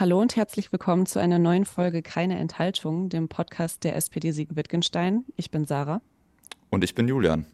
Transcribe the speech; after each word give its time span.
Hallo 0.00 0.18
und 0.18 0.34
herzlich 0.34 0.72
willkommen 0.72 1.04
zu 1.04 1.20
einer 1.20 1.38
neuen 1.38 1.66
Folge 1.66 2.00
Keine 2.00 2.38
Enthaltung, 2.38 3.10
dem 3.10 3.28
Podcast 3.28 3.84
der 3.84 3.96
SPD 3.96 4.30
Siegen-Wittgenstein. 4.32 5.26
Ich 5.36 5.50
bin 5.50 5.66
Sarah. 5.66 6.00
Und 6.70 6.84
ich 6.84 6.94
bin 6.94 7.06
Julian. 7.06 7.44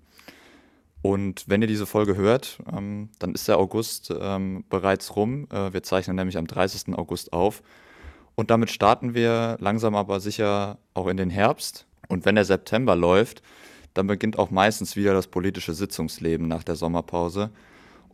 Und 1.02 1.48
wenn 1.48 1.60
ihr 1.60 1.66
diese 1.66 1.86
Folge 1.86 2.14
hört, 2.14 2.60
ähm, 2.72 3.08
dann 3.18 3.34
ist 3.34 3.48
der 3.48 3.58
August 3.58 4.14
ähm, 4.16 4.62
bereits 4.70 5.16
rum. 5.16 5.48
Äh, 5.50 5.72
wir 5.72 5.82
zeichnen 5.82 6.14
nämlich 6.14 6.38
am 6.38 6.46
30. 6.46 6.94
August 6.94 7.32
auf. 7.32 7.64
Und 8.36 8.52
damit 8.52 8.70
starten 8.70 9.12
wir 9.12 9.56
langsam 9.58 9.96
aber 9.96 10.20
sicher 10.20 10.78
auch 10.94 11.08
in 11.08 11.16
den 11.16 11.30
Herbst. 11.30 11.84
Und 12.06 12.26
wenn 12.26 12.36
der 12.36 12.44
September 12.44 12.94
läuft, 12.94 13.42
dann 13.92 14.06
beginnt 14.06 14.38
auch 14.38 14.52
meistens 14.52 14.94
wieder 14.94 15.14
das 15.14 15.26
politische 15.26 15.74
Sitzungsleben 15.74 16.46
nach 16.46 16.62
der 16.62 16.76
Sommerpause. 16.76 17.50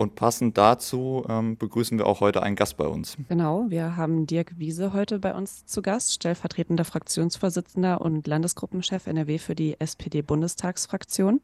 Und 0.02 0.16
passend 0.16 0.58
dazu 0.58 1.24
ähm, 1.28 1.56
begrüßen 1.56 1.96
wir 1.96 2.08
auch 2.08 2.20
heute 2.20 2.42
einen 2.42 2.56
Gast 2.56 2.76
bei 2.76 2.86
uns. 2.86 3.16
Genau, 3.28 3.66
wir 3.68 3.96
haben 3.96 4.26
Dirk 4.26 4.58
Wiese 4.58 4.92
heute 4.92 5.20
bei 5.20 5.32
uns 5.32 5.64
zu 5.64 5.80
Gast, 5.80 6.12
stellvertretender 6.12 6.84
Fraktionsvorsitzender 6.84 8.00
und 8.00 8.26
Landesgruppenchef 8.26 9.06
NRW 9.06 9.38
für 9.38 9.54
die 9.54 9.78
SPD-Bundestagsfraktion. 9.78 11.40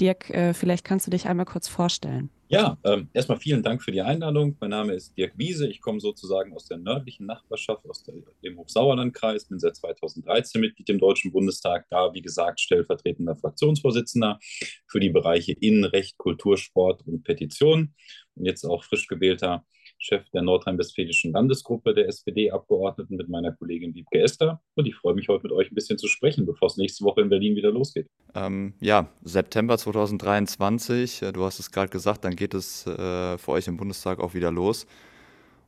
Dirk, 0.00 0.28
äh, 0.30 0.54
vielleicht 0.54 0.84
kannst 0.84 1.06
du 1.06 1.12
dich 1.12 1.28
einmal 1.28 1.46
kurz 1.46 1.68
vorstellen. 1.68 2.30
Ja, 2.52 2.76
ähm, 2.82 3.08
erstmal 3.12 3.38
vielen 3.38 3.62
Dank 3.62 3.80
für 3.80 3.92
die 3.92 4.00
Einladung. 4.00 4.56
Mein 4.58 4.70
Name 4.70 4.94
ist 4.94 5.16
Dirk 5.16 5.38
Wiese. 5.38 5.68
Ich 5.68 5.80
komme 5.80 6.00
sozusagen 6.00 6.52
aus 6.52 6.66
der 6.66 6.78
nördlichen 6.78 7.24
Nachbarschaft, 7.24 7.88
aus 7.88 8.02
der, 8.02 8.16
dem 8.42 8.58
Hochsauerlandkreis, 8.58 9.44
bin 9.44 9.60
seit 9.60 9.76
2013 9.76 10.60
Mitglied 10.60 10.90
im 10.90 10.98
Deutschen 10.98 11.30
Bundestag, 11.30 11.86
da, 11.90 12.12
wie 12.12 12.22
gesagt, 12.22 12.58
stellvertretender 12.58 13.36
Fraktionsvorsitzender 13.36 14.40
für 14.88 14.98
die 14.98 15.10
Bereiche 15.10 15.52
Innenrecht, 15.52 16.18
Kultur, 16.18 16.58
Sport 16.58 17.06
und 17.06 17.22
Petition 17.22 17.94
und 18.34 18.46
jetzt 18.46 18.64
auch 18.64 18.82
frisch 18.82 19.06
gewählter 19.06 19.64
Chef 20.00 20.28
der 20.30 20.42
nordrhein-westfälischen 20.42 21.32
Landesgruppe 21.32 21.94
der 21.94 22.08
SPD-Abgeordneten 22.08 23.16
mit 23.16 23.28
meiner 23.28 23.52
Kollegin 23.52 23.94
Wiebke 23.94 24.20
Esther. 24.20 24.60
Und 24.74 24.86
ich 24.86 24.96
freue 24.96 25.14
mich 25.14 25.28
heute 25.28 25.44
mit 25.44 25.52
euch 25.52 25.70
ein 25.70 25.74
bisschen 25.74 25.98
zu 25.98 26.08
sprechen, 26.08 26.46
bevor 26.46 26.66
es 26.66 26.78
nächste 26.78 27.04
Woche 27.04 27.20
in 27.20 27.28
Berlin 27.28 27.54
wieder 27.54 27.70
losgeht. 27.70 28.08
Ähm, 28.34 28.72
ja, 28.80 29.08
September 29.22 29.76
2023, 29.76 31.22
äh, 31.22 31.32
du 31.32 31.44
hast 31.44 31.60
es 31.60 31.70
gerade 31.70 31.90
gesagt, 31.90 32.24
dann 32.24 32.34
geht 32.34 32.54
es 32.54 32.86
äh, 32.86 33.36
für 33.36 33.52
euch 33.52 33.68
im 33.68 33.76
Bundestag 33.76 34.20
auch 34.20 34.34
wieder 34.34 34.50
los. 34.50 34.86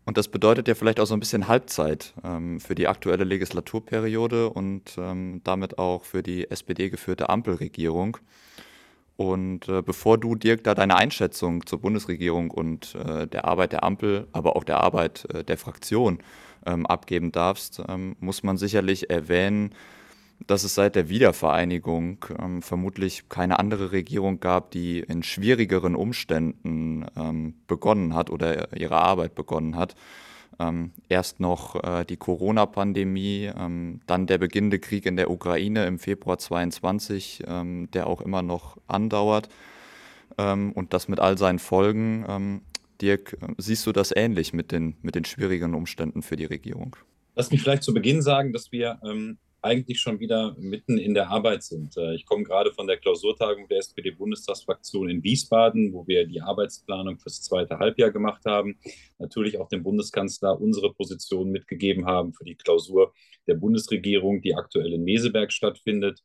Und 0.05 0.17
das 0.17 0.29
bedeutet 0.29 0.67
ja 0.67 0.75
vielleicht 0.75 0.99
auch 0.99 1.07
so 1.07 1.15
ein 1.15 1.21
bisschen 1.21 1.47
Halbzeit 1.47 2.15
ähm, 2.25 2.59
für 2.59 2.75
die 2.75 2.89
aktuelle 2.89 3.25
Legislaturperiode 3.25 4.51
und 4.51 4.97
ähm, 4.99 5.41
damit 5.45 5.79
auch 5.79 6.05
für 6.05 6.23
die 6.23 6.51
SPD 6.51 6.91
geführte 6.91 7.29
Ampelregierung. 7.29 8.17
Und 9.23 9.69
äh, 9.69 9.83
bevor 9.83 10.19
du, 10.19 10.35
Dirk, 10.35 10.65
da 10.65 10.75
deine 10.75 10.97
Einschätzung 10.97 11.65
zur 11.65 11.81
Bundesregierung 11.81 12.51
und 12.51 12.97
äh, 12.97 13.29
der 13.29 13.45
Arbeit 13.45 13.71
der 13.71 13.85
Ampel, 13.85 14.27
aber 14.33 14.57
auch 14.57 14.65
der 14.65 14.83
Arbeit 14.83 15.29
äh, 15.33 15.45
der 15.45 15.57
Fraktion 15.57 16.19
ähm, 16.67 16.87
abgeben 16.87 17.31
darfst, 17.31 17.81
ähm, 17.89 18.17
muss 18.19 18.43
man 18.43 18.57
sicherlich 18.57 19.11
erwähnen, 19.11 19.77
dass 20.49 20.65
es 20.65 20.75
seit 20.75 20.97
der 20.97 21.09
Wiedervereinigung 21.09 22.25
ähm, 22.37 22.63
vermutlich 22.63 23.29
keine 23.29 23.61
andere 23.61 23.93
Regierung 23.93 24.41
gab, 24.41 24.73
die 24.73 24.99
in 24.99 25.23
schwierigeren 25.23 25.95
Umständen 25.95 27.07
ähm, 27.17 27.55
begonnen 27.69 28.17
hat 28.17 28.29
oder 28.29 28.77
ihre 28.77 28.97
Arbeit 28.97 29.37
begonnen 29.37 29.77
hat. 29.77 29.95
Ähm, 30.59 30.93
erst 31.09 31.41
noch 31.41 31.83
äh, 31.83 32.05
die 32.05 32.17
Corona-Pandemie, 32.17 33.51
ähm, 33.57 34.01
dann 34.07 34.27
der 34.27 34.39
beginnende 34.39 34.79
Krieg 34.79 35.07
in 35.07 35.17
der 35.17 35.31
Ukraine 35.31 35.87
im 35.87 35.99
Februar 35.99 36.39
22, 36.39 37.45
ähm, 37.47 37.91
der 37.93 38.07
auch 38.07 38.21
immer 38.21 38.43
noch 38.43 38.77
andauert. 38.87 39.49
Ähm, 40.39 40.73
und 40.73 40.93
das 40.93 41.09
mit 41.09 41.21
all 41.21 41.39
seinen 41.39 41.59
Folgen. 41.59 42.25
Ähm, 42.29 42.61
Dirk, 43.01 43.37
siehst 43.59 43.87
du 43.87 43.93
das 43.93 44.13
ähnlich 44.15 44.53
mit 44.53 44.71
den, 44.71 44.97
mit 45.03 45.15
den 45.15 45.25
schwierigen 45.25 45.75
Umständen 45.75 46.23
für 46.23 46.37
die 46.37 46.45
Regierung? 46.45 46.97
Lass 47.35 47.51
mich 47.51 47.63
vielleicht 47.63 47.83
zu 47.83 47.93
Beginn 47.93 48.23
sagen, 48.23 48.53
dass 48.53 48.71
wir 48.71 49.01
ähm, 49.05 49.39
eigentlich 49.63 50.01
schon 50.01 50.19
wieder 50.19 50.57
mitten 50.59 50.99
in 50.99 51.15
der 51.15 51.31
Arbeit 51.31 51.63
sind. 51.63 51.97
Äh, 51.97 52.15
ich 52.15 52.27
komme 52.27 52.43
gerade 52.43 52.73
von 52.73 52.87
der 52.87 52.99
Klausurtagung 52.99 53.69
der 53.69 53.79
SPD-Bundestagsfraktion 53.79 55.09
in 55.09 55.23
Wiesbaden, 55.23 55.93
wo 55.93 56.07
wir 56.07 56.27
die 56.27 56.41
Arbeitsplanung 56.41 57.19
fürs 57.19 57.43
zweite 57.43 57.79
Halbjahr 57.79 58.11
gemacht 58.11 58.43
haben. 58.45 58.79
Natürlich 59.19 59.59
auch 59.59 59.69
dem 59.69 59.83
Bundeskanzler 59.83 60.61
unsere 60.61 60.93
Position 60.93 61.51
mitgegeben 61.51 62.07
haben 62.07 62.35
für 62.35 62.45
die 62.45 62.57
Klausur 62.57 63.13
der 63.47 63.55
Bundesregierung, 63.55 64.43
die 64.43 64.55
aktuell 64.55 64.93
in 64.93 65.05
Meseberg 65.05 65.53
stattfindet. 65.53 66.23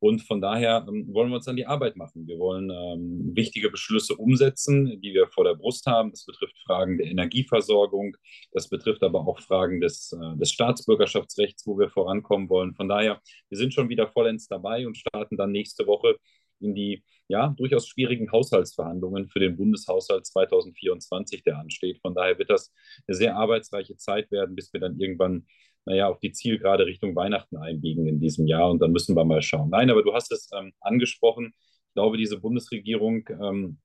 Und 0.00 0.22
von 0.22 0.40
daher 0.40 0.86
ähm, 0.88 1.06
wollen 1.12 1.28
wir 1.28 1.36
uns 1.36 1.46
an 1.46 1.56
die 1.56 1.66
Arbeit 1.66 1.96
machen. 1.96 2.26
Wir 2.26 2.38
wollen 2.38 2.70
ähm, 2.70 3.36
wichtige 3.36 3.70
Beschlüsse 3.70 4.16
umsetzen, 4.16 5.00
die 5.00 5.12
wir 5.12 5.28
vor 5.28 5.44
der 5.44 5.54
Brust 5.54 5.86
haben. 5.86 6.10
Das 6.10 6.24
betrifft 6.24 6.58
Fragen 6.64 6.98
der 6.98 7.06
Energieversorgung. 7.06 8.16
Das 8.52 8.68
betrifft 8.68 9.02
aber 9.02 9.20
auch 9.26 9.40
Fragen 9.40 9.80
des, 9.80 10.12
äh, 10.12 10.36
des 10.38 10.50
Staatsbürgerschaftsrechts, 10.50 11.66
wo 11.66 11.78
wir 11.78 11.90
vorankommen 11.90 12.48
wollen. 12.48 12.74
Von 12.74 12.88
daher, 12.88 13.20
wir 13.50 13.58
sind 13.58 13.74
schon 13.74 13.90
wieder 13.90 14.08
vollends 14.08 14.48
dabei 14.48 14.86
und 14.86 14.96
starten 14.96 15.36
dann 15.36 15.52
nächste 15.52 15.86
Woche 15.86 16.16
in 16.60 16.74
die 16.74 17.04
ja, 17.28 17.54
durchaus 17.56 17.86
schwierigen 17.86 18.32
Haushaltsverhandlungen 18.32 19.28
für 19.28 19.38
den 19.38 19.56
Bundeshaushalt 19.56 20.26
2024, 20.26 21.44
der 21.44 21.58
ansteht. 21.58 22.00
Von 22.00 22.14
daher 22.14 22.38
wird 22.38 22.50
das 22.50 22.72
eine 23.06 23.16
sehr 23.16 23.36
arbeitsreiche 23.36 23.96
Zeit 23.96 24.30
werden, 24.30 24.56
bis 24.56 24.72
wir 24.72 24.80
dann 24.80 24.98
irgendwann 24.98 25.46
naja, 25.84 26.08
auf 26.08 26.20
die 26.20 26.32
Zielgerade 26.32 26.86
Richtung 26.86 27.16
Weihnachten 27.16 27.56
einbiegen 27.56 28.06
in 28.06 28.20
diesem 28.20 28.46
Jahr. 28.46 28.70
Und 28.70 28.80
dann 28.80 28.92
müssen 28.92 29.16
wir 29.16 29.24
mal 29.24 29.42
schauen. 29.42 29.70
Nein, 29.70 29.90
aber 29.90 30.02
du 30.02 30.12
hast 30.12 30.32
es 30.32 30.50
ähm, 30.56 30.72
angesprochen. 30.80 31.54
Ich 31.88 31.94
glaube, 31.94 32.16
diese 32.16 32.38
Bundesregierung 32.38 33.28
ähm, 33.28 33.78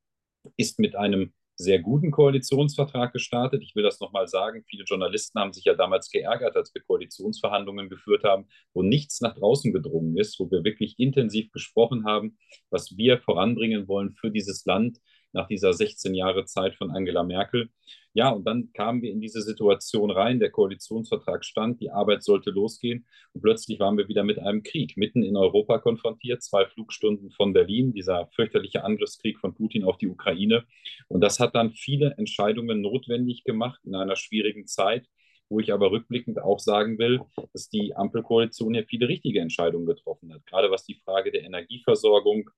ist 0.57 0.79
mit 0.79 0.95
einem 0.95 1.33
sehr 1.57 1.79
guten 1.79 2.11
Koalitionsvertrag 2.11 3.13
gestartet. 3.13 3.63
Ich 3.63 3.75
will 3.75 3.83
das 3.83 3.99
nochmal 3.99 4.27
sagen. 4.27 4.63
Viele 4.67 4.83
Journalisten 4.83 5.39
haben 5.39 5.53
sich 5.53 5.63
ja 5.63 5.73
damals 5.73 6.09
geärgert, 6.09 6.55
als 6.55 6.73
wir 6.73 6.81
Koalitionsverhandlungen 6.83 7.89
geführt 7.89 8.23
haben, 8.23 8.47
wo 8.73 8.83
nichts 8.83 9.21
nach 9.21 9.35
draußen 9.35 9.71
gedrungen 9.71 10.17
ist, 10.17 10.39
wo 10.39 10.51
wir 10.51 10.63
wirklich 10.63 10.99
intensiv 10.99 11.51
gesprochen 11.51 12.05
haben, 12.05 12.37
was 12.69 12.97
wir 12.97 13.19
voranbringen 13.19 13.87
wollen 13.87 14.11
für 14.11 14.31
dieses 14.31 14.65
Land 14.65 14.99
nach 15.31 15.47
dieser 15.47 15.73
16 15.73 16.13
Jahre 16.13 16.45
Zeit 16.45 16.75
von 16.75 16.91
Angela 16.91 17.23
Merkel. 17.23 17.69
Ja, 18.15 18.29
und 18.29 18.45
dann 18.45 18.71
kamen 18.71 19.01
wir 19.01 19.11
in 19.11 19.19
diese 19.19 19.41
Situation 19.41 20.09
rein, 20.09 20.39
der 20.39 20.49
Koalitionsvertrag 20.49 21.43
stand, 21.43 21.81
die 21.81 21.91
Arbeit 21.91 22.23
sollte 22.23 22.49
losgehen 22.49 23.05
und 23.33 23.41
plötzlich 23.41 23.77
waren 23.81 23.97
wir 23.97 24.07
wieder 24.07 24.23
mit 24.23 24.39
einem 24.39 24.63
Krieg 24.63 24.95
mitten 24.95 25.21
in 25.21 25.35
Europa 25.35 25.79
konfrontiert, 25.79 26.41
zwei 26.41 26.65
Flugstunden 26.65 27.29
von 27.31 27.51
Berlin, 27.51 27.91
dieser 27.91 28.29
fürchterliche 28.33 28.85
Angriffskrieg 28.85 29.37
von 29.39 29.53
Putin 29.53 29.83
auf 29.83 29.97
die 29.97 30.07
Ukraine. 30.07 30.63
Und 31.09 31.19
das 31.19 31.41
hat 31.41 31.55
dann 31.55 31.73
viele 31.73 32.15
Entscheidungen 32.17 32.79
notwendig 32.79 33.43
gemacht 33.43 33.81
in 33.83 33.95
einer 33.95 34.15
schwierigen 34.15 34.65
Zeit 34.65 35.05
wo 35.47 35.59
ich 35.59 35.71
aber 35.71 35.91
rückblickend 35.91 36.41
auch 36.41 36.57
sagen 36.57 36.97
will, 36.97 37.21
dass 37.53 37.69
die 37.69 37.95
Ampelkoalition 37.95 38.73
hier 38.73 38.85
viele 38.87 39.07
richtige 39.07 39.41
Entscheidungen 39.41 39.85
getroffen 39.85 40.33
hat. 40.33 40.43
Gerade 40.47 40.71
was 40.71 40.85
die 40.85 40.99
Frage 41.05 41.31
der 41.31 41.43
Energieversorgung 41.43 42.49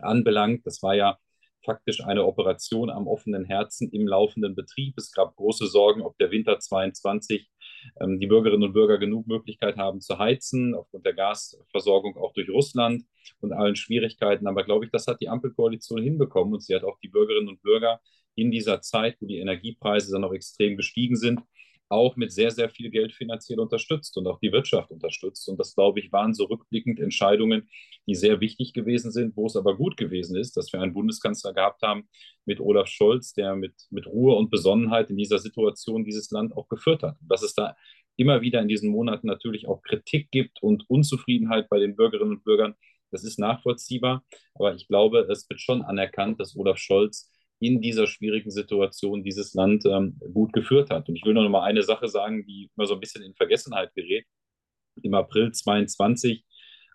anbelangt, 0.00 0.66
das 0.66 0.82
war 0.82 0.96
ja 0.96 1.16
faktisch 1.64 2.02
eine 2.04 2.24
Operation 2.24 2.90
am 2.90 3.06
offenen 3.06 3.44
Herzen 3.44 3.90
im 3.90 4.06
laufenden 4.06 4.54
Betrieb. 4.54 4.94
Es 4.96 5.12
gab 5.12 5.36
große 5.36 5.66
Sorgen, 5.66 6.02
ob 6.02 6.16
der 6.18 6.30
Winter 6.30 6.58
22 6.58 7.48
ähm, 8.00 8.18
die 8.20 8.26
Bürgerinnen 8.26 8.64
und 8.64 8.72
Bürger 8.72 8.98
genug 8.98 9.26
Möglichkeit 9.26 9.76
haben 9.76 10.00
zu 10.00 10.18
heizen, 10.18 10.74
aufgrund 10.74 11.06
der 11.06 11.14
Gasversorgung 11.14 12.16
auch 12.16 12.32
durch 12.32 12.48
Russland 12.48 13.04
und 13.40 13.52
allen 13.52 13.76
Schwierigkeiten. 13.76 14.46
Aber 14.46 14.64
glaube 14.64 14.84
ich, 14.84 14.90
das 14.90 15.06
hat 15.06 15.20
die 15.20 15.28
Ampelkoalition 15.28 16.02
hinbekommen 16.02 16.54
und 16.54 16.62
sie 16.62 16.74
hat 16.74 16.84
auch 16.84 16.98
die 17.00 17.08
Bürgerinnen 17.08 17.48
und 17.48 17.62
Bürger 17.62 18.00
in 18.34 18.50
dieser 18.50 18.80
Zeit, 18.80 19.16
wo 19.20 19.26
die 19.26 19.38
Energiepreise 19.38 20.12
dann 20.12 20.22
noch 20.22 20.32
extrem 20.32 20.76
gestiegen 20.76 21.16
sind, 21.16 21.40
auch 21.88 22.16
mit 22.16 22.32
sehr, 22.32 22.50
sehr 22.50 22.68
viel 22.68 22.90
Geld 22.90 23.12
finanziell 23.12 23.60
unterstützt 23.60 24.16
und 24.16 24.26
auch 24.26 24.38
die 24.40 24.52
Wirtschaft 24.52 24.90
unterstützt. 24.90 25.48
Und 25.48 25.58
das, 25.58 25.74
glaube 25.74 26.00
ich, 26.00 26.12
waren 26.12 26.34
so 26.34 26.44
rückblickend 26.44 27.00
Entscheidungen, 27.00 27.68
die 28.06 28.14
sehr 28.14 28.40
wichtig 28.40 28.72
gewesen 28.72 29.10
sind, 29.10 29.36
wo 29.36 29.46
es 29.46 29.56
aber 29.56 29.76
gut 29.76 29.96
gewesen 29.96 30.36
ist, 30.36 30.56
dass 30.56 30.72
wir 30.72 30.80
einen 30.80 30.94
Bundeskanzler 30.94 31.52
gehabt 31.52 31.82
haben 31.82 32.08
mit 32.44 32.60
Olaf 32.60 32.88
Scholz, 32.88 33.32
der 33.32 33.56
mit, 33.56 33.74
mit 33.90 34.06
Ruhe 34.06 34.34
und 34.34 34.50
Besonnenheit 34.50 35.10
in 35.10 35.16
dieser 35.16 35.38
Situation 35.38 36.04
dieses 36.04 36.30
Land 36.30 36.56
auch 36.56 36.68
geführt 36.68 37.02
hat. 37.02 37.16
Dass 37.20 37.42
es 37.42 37.54
da 37.54 37.76
immer 38.16 38.40
wieder 38.40 38.60
in 38.60 38.68
diesen 38.68 38.90
Monaten 38.90 39.26
natürlich 39.26 39.68
auch 39.68 39.82
Kritik 39.82 40.30
gibt 40.30 40.62
und 40.62 40.88
Unzufriedenheit 40.90 41.68
bei 41.68 41.78
den 41.78 41.96
Bürgerinnen 41.96 42.32
und 42.32 42.44
Bürgern, 42.44 42.74
das 43.10 43.24
ist 43.24 43.38
nachvollziehbar. 43.38 44.24
Aber 44.54 44.74
ich 44.74 44.88
glaube, 44.88 45.20
es 45.30 45.48
wird 45.48 45.60
schon 45.60 45.82
anerkannt, 45.82 46.40
dass 46.40 46.56
Olaf 46.56 46.78
Scholz 46.78 47.30
in 47.60 47.80
dieser 47.80 48.06
schwierigen 48.06 48.50
Situation 48.50 49.24
dieses 49.24 49.54
Land 49.54 49.84
ähm, 49.86 50.18
gut 50.32 50.52
geführt 50.52 50.90
hat. 50.90 51.08
Und 51.08 51.16
ich 51.16 51.24
will 51.24 51.34
noch 51.34 51.48
mal 51.48 51.64
eine 51.64 51.82
Sache 51.82 52.08
sagen, 52.08 52.44
die 52.46 52.70
immer 52.76 52.86
so 52.86 52.94
ein 52.94 53.00
bisschen 53.00 53.22
in 53.22 53.34
Vergessenheit 53.34 53.92
gerät. 53.94 54.24
Im 55.02 55.14
April 55.14 55.52
22, 55.52 56.44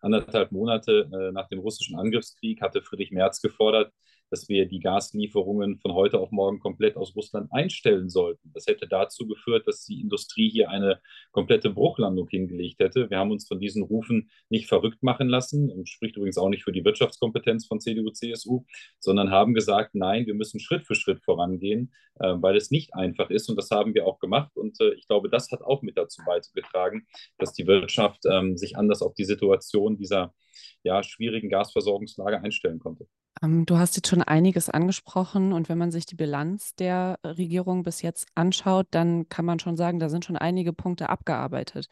anderthalb 0.01 0.51
Monate 0.51 1.09
äh, 1.13 1.31
nach 1.31 1.47
dem 1.49 1.59
russischen 1.59 1.97
Angriffskrieg, 1.97 2.61
hatte 2.61 2.81
Friedrich 2.81 3.11
Merz 3.11 3.41
gefordert, 3.41 3.93
dass 4.33 4.49
wir 4.49 4.65
die 4.65 4.79
Gaslieferungen 4.79 5.77
von 5.77 5.93
heute 5.93 6.19
auf 6.19 6.31
morgen 6.31 6.59
komplett 6.59 6.97
aus 6.97 7.15
Russland 7.15 7.53
einstellen 7.53 8.09
sollten. 8.09 8.51
Das 8.55 8.65
hätte 8.65 8.87
dazu 8.87 9.27
geführt, 9.27 9.67
dass 9.67 9.85
die 9.85 10.01
Industrie 10.01 10.49
hier 10.49 10.71
eine 10.71 10.99
komplette 11.31 11.69
Bruchlandung 11.69 12.27
hingelegt 12.27 12.79
hätte. 12.79 13.11
Wir 13.11 13.19
haben 13.19 13.29
uns 13.29 13.47
von 13.47 13.59
diesen 13.59 13.83
Rufen 13.83 14.31
nicht 14.49 14.67
verrückt 14.67 15.03
machen 15.03 15.29
lassen 15.29 15.69
und 15.69 15.87
spricht 15.87 16.17
übrigens 16.17 16.39
auch 16.39 16.49
nicht 16.49 16.63
für 16.63 16.71
die 16.71 16.83
Wirtschaftskompetenz 16.83 17.67
von 17.67 17.79
CDU, 17.79 18.09
CSU, 18.09 18.63
sondern 18.99 19.29
haben 19.29 19.53
gesagt, 19.53 19.93
nein, 19.93 20.25
wir 20.25 20.33
müssen 20.33 20.59
Schritt 20.59 20.87
für 20.87 20.95
Schritt 20.95 21.23
vorangehen, 21.23 21.93
äh, 22.19 22.33
weil 22.35 22.57
es 22.57 22.71
nicht 22.71 22.95
einfach 22.95 23.29
ist 23.29 23.49
und 23.49 23.55
das 23.55 23.69
haben 23.69 23.93
wir 23.93 24.07
auch 24.07 24.17
gemacht 24.17 24.57
und 24.57 24.81
äh, 24.81 24.95
ich 24.95 25.05
glaube, 25.05 25.29
das 25.29 25.51
hat 25.51 25.61
auch 25.61 25.83
mit 25.83 25.95
dazu 25.95 26.23
beigetragen, 26.25 27.05
dass 27.37 27.53
die 27.53 27.67
Wirtschaft 27.67 28.21
ähm, 28.25 28.57
sich 28.57 28.77
anders 28.77 29.03
auf 29.03 29.13
die 29.13 29.25
Situation 29.25 29.95
dieser 29.95 30.33
ja, 30.81 31.03
schwierigen 31.03 31.49
Gasversorgungslage 31.49 32.41
einstellen 32.41 32.79
konnte. 32.79 33.07
Ähm, 33.41 33.65
du 33.65 33.77
hast 33.77 33.95
jetzt 33.95 34.07
schon 34.07 34.21
einiges 34.21 34.69
angesprochen 34.69 35.53
und 35.53 35.69
wenn 35.69 35.77
man 35.77 35.91
sich 35.91 36.05
die 36.05 36.15
Bilanz 36.15 36.75
der 36.75 37.19
Regierung 37.23 37.83
bis 37.83 38.01
jetzt 38.01 38.27
anschaut, 38.35 38.87
dann 38.91 39.27
kann 39.29 39.45
man 39.45 39.59
schon 39.59 39.77
sagen, 39.77 39.99
da 39.99 40.09
sind 40.09 40.25
schon 40.25 40.37
einige 40.37 40.73
Punkte 40.73 41.09
abgearbeitet. 41.09 41.87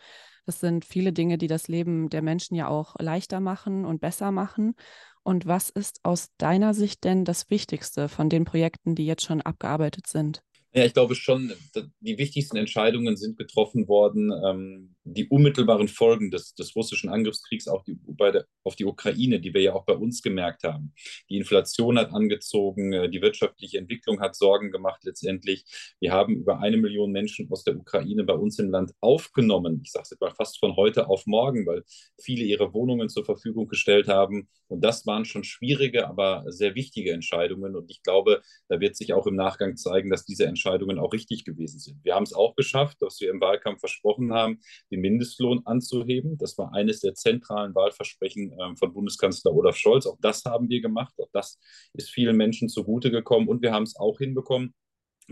Das 0.45 0.59
sind 0.59 0.85
viele 0.85 1.13
Dinge, 1.13 1.38
die 1.38 1.47
das 1.47 1.67
Leben 1.67 2.09
der 2.09 2.21
Menschen 2.21 2.55
ja 2.55 2.67
auch 2.67 2.95
leichter 2.99 3.39
machen 3.39 3.85
und 3.85 4.01
besser 4.01 4.31
machen. 4.31 4.75
Und 5.23 5.45
was 5.45 5.69
ist 5.69 5.99
aus 6.03 6.29
deiner 6.38 6.73
Sicht 6.73 7.03
denn 7.03 7.25
das 7.25 7.49
Wichtigste 7.49 8.09
von 8.09 8.27
den 8.27 8.44
Projekten, 8.44 8.95
die 8.95 9.05
jetzt 9.05 9.23
schon 9.23 9.41
abgearbeitet 9.41 10.07
sind? 10.07 10.41
Ja, 10.73 10.85
ich 10.85 10.94
glaube 10.94 11.15
schon, 11.15 11.51
die 11.99 12.17
wichtigsten 12.17 12.55
Entscheidungen 12.57 13.17
sind 13.17 13.37
getroffen 13.37 13.87
worden. 13.87 14.31
Die 15.03 15.27
unmittelbaren 15.27 15.88
Folgen 15.88 16.30
des, 16.30 16.53
des 16.53 16.75
russischen 16.75 17.09
Angriffskriegs 17.09 17.68
auch 17.68 17.83
die, 17.83 17.98
der, 18.19 18.45
auf 18.63 18.75
die 18.75 18.86
Ukraine, 18.86 19.39
die 19.39 19.53
wir 19.53 19.62
ja 19.62 19.74
auch 19.74 19.86
bei 19.86 19.95
uns 19.95 20.21
gemerkt 20.21 20.63
haben. 20.63 20.94
Die 21.30 21.38
Inflation 21.38 21.98
hat 21.98 22.12
angezogen, 22.12 22.94
äh, 22.94 23.09
die 23.09 23.21
wirtschaftliche 23.21 23.80
Entwicklung 23.80 24.21
hat 24.21 24.36
Sorgen 24.36 24.71
gemacht 24.71 25.03
letztendlich. 25.03 25.65
Wir 26.00 26.12
haben 26.12 26.36
über 26.36 26.59
eine 26.59 26.77
Million 26.77 27.12
Menschen 27.12 27.51
aus 27.51 27.63
der 27.63 27.77
Ukraine 27.77 28.24
bei 28.24 28.33
uns 28.33 28.59
im 28.59 28.69
Land 28.69 28.92
aufgenommen. 29.01 29.81
Ich 29.83 29.92
sage 29.92 30.03
es 30.03 30.12
etwa 30.12 30.30
fast 30.30 30.59
von 30.59 30.75
heute 30.75 31.09
auf 31.09 31.25
morgen, 31.25 31.65
weil 31.65 31.83
viele 32.21 32.44
ihre 32.44 32.74
Wohnungen 32.74 33.09
zur 33.09 33.25
Verfügung 33.25 33.68
gestellt 33.68 34.07
haben. 34.07 34.50
Und 34.68 34.83
das 34.83 35.06
waren 35.06 35.25
schon 35.25 35.44
schwierige, 35.44 36.07
aber 36.07 36.45
sehr 36.47 36.75
wichtige 36.75 37.12
Entscheidungen. 37.12 37.75
Und 37.75 37.89
ich 37.89 38.04
glaube, 38.04 38.42
da 38.69 38.80
wird 38.80 38.95
sich 38.95 39.13
auch 39.13 39.27
im 39.27 39.36
Nachgang 39.36 39.75
zeigen, 39.75 40.09
dass 40.09 40.25
diese 40.25 40.45
Entscheidungen 40.45 41.00
auch 41.00 41.12
richtig 41.12 41.44
gewesen 41.44 41.80
sind. 41.80 42.00
Wir 42.04 42.15
haben 42.15 42.24
es 42.24 42.33
auch 42.33 42.56
geschafft, 42.56 43.01
dass 43.01 43.19
wir 43.19 43.31
im 43.31 43.42
Wahlkampf 43.42 43.80
versprochen 43.80 44.31
haben, 44.33 44.59
den 44.91 45.01
Mindestlohn 45.01 45.61
anzuheben. 45.65 46.38
Das 46.38 46.57
war 46.57 46.73
eines 46.73 46.99
der 46.99 47.15
zentralen 47.15 47.73
Wahlversprechen 47.73 48.51
äh, 48.51 48.75
von 48.75 48.93
Bundeskanzler 48.93 49.53
Olaf 49.53 49.77
Scholz. 49.77 50.05
Auch 50.05 50.17
das 50.21 50.43
haben 50.45 50.69
wir 50.69 50.81
gemacht. 50.81 51.13
Auch 51.17 51.29
das 51.31 51.59
ist 51.93 52.09
vielen 52.09 52.38
Menschen 52.38 52.69
zugute 52.69 53.09
gekommen. 53.09 53.47
Und 53.47 53.61
wir 53.61 53.71
haben 53.71 53.83
es 53.83 53.95
auch 53.95 54.19
hinbekommen, 54.19 54.73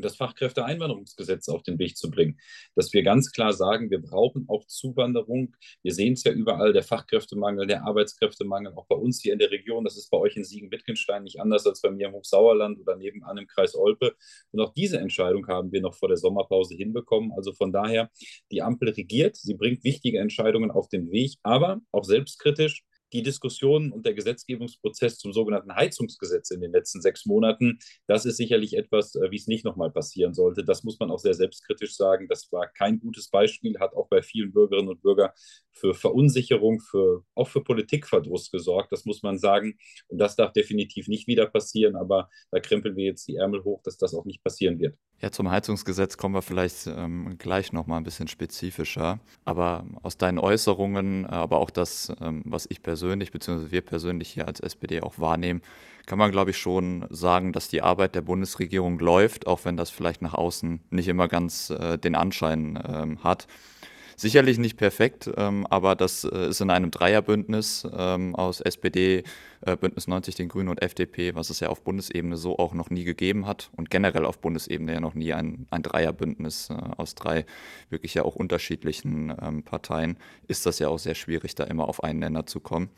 das 0.02 0.16
Fachkräfteeinwanderungsgesetz 0.16 1.50
auf 1.50 1.64
den 1.64 1.80
Weg 1.80 1.98
zu 1.98 2.10
bringen. 2.10 2.40
Dass 2.76 2.94
wir 2.94 3.04
ganz 3.04 3.32
klar 3.32 3.54
sagen, 3.54 3.90
wir 3.90 4.02
brauchen 4.02 4.46
auch 4.48 4.66
Zuwanderung. 4.66 5.56
Wir 5.84 5.94
sehen 5.94 6.14
es 6.14 6.24
ja 6.24 6.32
überall, 6.32 6.74
der 6.74 6.84
Fachkräftemangel, 6.84 7.68
der 7.68 7.84
Arbeitskräftemangel, 7.84 8.74
auch 8.74 8.88
bei 8.88 8.96
uns 8.96 9.22
hier 9.22 9.34
in 9.34 9.40
der 9.40 9.52
Region. 9.52 9.84
Das 9.84 9.98
ist 9.98 10.10
bei 10.10 10.18
euch 10.18 10.36
in 10.36 10.44
Siegen-Wittgenstein 10.44 11.24
nicht 11.24 11.40
anders 11.40 11.66
als 11.66 11.82
bei 11.82 11.92
mir 11.92 12.08
im 12.08 12.14
Hochsauerland 12.14 12.80
oder 12.80 12.96
nebenan 12.96 13.38
im 13.38 13.48
Kreis 13.48 13.76
Olpe. 13.76 14.16
Und 14.52 14.60
auch 14.60 14.74
diese 14.74 15.00
Entscheidung 15.00 15.48
haben 15.48 15.72
wir 15.72 15.82
noch 15.82 15.96
vor 15.96 16.10
der 16.10 16.18
Sommerpause 16.18 16.76
hinbekommen. 16.76 17.32
Also 17.32 17.54
von 17.54 17.72
daher, 17.72 18.10
die 18.52 18.62
Ampel 18.62 18.90
regiert, 18.90 19.36
sie 19.36 19.54
bringt 19.54 19.84
wichtige 19.84 20.20
Entscheidungen 20.20 20.72
auf 20.72 20.88
den 20.90 21.12
Weg, 21.12 21.36
aber 21.44 21.82
auch 21.92 22.04
selbstkritisch 22.04 22.84
die 23.14 23.24
Diskussion 23.24 23.92
und 23.92 24.06
der 24.06 24.14
Gesetzgebungsprozess 24.14 25.18
zum 25.18 25.34
sogenannten 25.34 25.76
Heizungsgesetz 25.76 26.52
in 26.52 26.62
den 26.62 26.72
letzten 26.72 27.02
sechs 27.02 27.26
Monaten, 27.26 27.80
das 28.08 28.26
ist 28.26 28.38
sicherlich 28.38 28.76
etwas, 28.76 29.16
äh, 29.16 29.32
wie 29.32 29.38
es 29.38 29.48
nicht 29.48 29.66
nochmal 29.66 29.92
passieren 29.92 30.34
sollte. 30.34 30.64
Das 30.64 30.84
muss 30.84 31.00
man 31.00 31.12
auch 31.12 31.20
sehr 31.20 31.34
selbstkritisch 31.34 31.96
sagen. 31.96 32.28
Das 32.28 32.52
war 32.52 32.68
kein 32.68 33.00
gutes 33.00 33.30
Beispiel, 33.30 33.80
hat 33.80 33.94
auch 33.94 34.08
bei 34.10 34.22
vielen 34.22 34.54
Bürgerinnen 34.54 34.90
und 34.90 35.02
Bürgern 35.02 35.32
für 35.72 35.94
Verunsicherung, 35.94 36.80
für, 36.80 37.24
auch 37.36 37.48
für 37.48 37.64
Politikverdruss 37.64 38.52
gesorgt. 38.52 38.92
Das 38.92 39.06
muss 39.06 39.24
man 39.24 39.38
sagen. 39.38 39.78
Und 40.08 40.20
das 40.20 40.36
darf 40.36 40.52
definitiv 40.54 41.08
nicht 41.08 41.28
wieder 41.28 41.48
passieren. 41.48 41.96
Aber 41.96 42.30
da 42.52 42.60
krempeln 42.60 42.96
wir 42.96 43.06
jetzt 43.06 43.28
die 43.28 43.36
Ärmel 43.36 43.64
hoch, 43.64 43.82
dass 43.84 43.98
das 43.98 44.14
auch 44.14 44.26
nicht 44.26 44.44
passieren 44.44 44.80
wird. 44.80 44.98
Ja, 45.22 45.32
zum 45.32 45.52
Heizungsgesetz 45.52 46.16
kommen 46.16 46.34
wir 46.34 46.42
vielleicht 46.42 46.88
ähm, 46.88 47.36
gleich 47.38 47.74
nochmal 47.74 48.00
ein 48.00 48.06
bisschen 48.06 48.30
spezifischer. 48.30 49.20
Aber 49.44 49.84
aus 50.02 50.18
deinen 50.18 50.40
Äußerungen, 50.40 51.26
aber 51.26 51.58
auch 51.58 51.72
das, 51.72 52.14
ähm, 52.22 52.42
was 52.46 52.68
ich 52.70 52.82
persönlich, 52.82 53.32
beziehungsweise 53.32 53.72
wir 53.72 53.82
persönlich 53.82 54.30
hier 54.30 54.48
als 54.48 54.62
SPD 54.62 55.02
auch 55.02 55.20
wahrnehmen, 55.20 55.62
kann 56.06 56.18
man, 56.18 56.32
glaube 56.32 56.52
ich, 56.52 56.58
schon 56.58 57.06
sagen, 57.10 57.52
dass 57.52 57.68
die 57.68 57.82
Arbeit 57.82 58.16
der 58.16 58.22
Bundesregierung 58.22 58.98
läuft, 58.98 59.46
auch 59.46 59.66
wenn 59.66 59.76
das 59.76 59.90
vielleicht 59.90 60.22
nach 60.22 60.36
außen 60.36 60.80
nicht 60.90 61.10
immer 61.10 61.28
ganz 61.28 61.70
äh, 61.70 61.98
den 61.98 62.16
Anschein 62.16 62.82
ähm, 62.88 63.22
hat. 63.22 63.48
Sicherlich 64.20 64.58
nicht 64.58 64.76
perfekt, 64.76 65.32
ähm, 65.38 65.66
aber 65.70 65.96
das 65.96 66.26
äh, 66.26 66.50
ist 66.50 66.60
in 66.60 66.70
einem 66.70 66.92
Dreierbündnis 66.92 67.88
ähm, 67.90 68.36
aus 68.36 68.60
SPD, 68.60 69.24
äh, 69.62 69.78
Bündnis 69.78 70.10
90, 70.10 70.36
den 70.36 70.50
Grünen 70.50 70.68
und 70.68 70.82
FDP, 70.82 71.36
was 71.36 71.50
es 71.50 71.62
ja 71.62 71.70
auf 71.70 71.86
Bundesebene 71.86 72.36
so 72.36 72.58
auch 72.58 72.74
noch 72.74 72.90
nie 72.90 73.06
gegeben 73.06 73.48
hat 73.48 73.70
und 73.78 73.90
generell 73.90 74.26
auf 74.26 74.40
Bundesebene 74.40 74.92
ja 74.92 75.00
noch 75.00 75.14
nie 75.14 75.32
ein, 75.32 75.68
ein 75.72 75.84
Dreierbündnis 75.84 76.70
äh, 76.70 76.74
aus 76.98 77.16
drei 77.16 77.46
wirklich 77.90 78.14
ja 78.14 78.26
auch 78.26 78.36
unterschiedlichen 78.36 79.34
ähm, 79.42 79.64
Parteien, 79.64 80.18
ist 80.50 80.66
das 80.66 80.80
ja 80.80 80.90
auch 80.90 81.00
sehr 81.00 81.16
schwierig, 81.16 81.56
da 81.56 81.64
immer 81.64 81.88
auf 81.88 82.04
einen 82.04 82.20
Nenner 82.20 82.46
zu 82.46 82.60
kommen. 82.60 82.90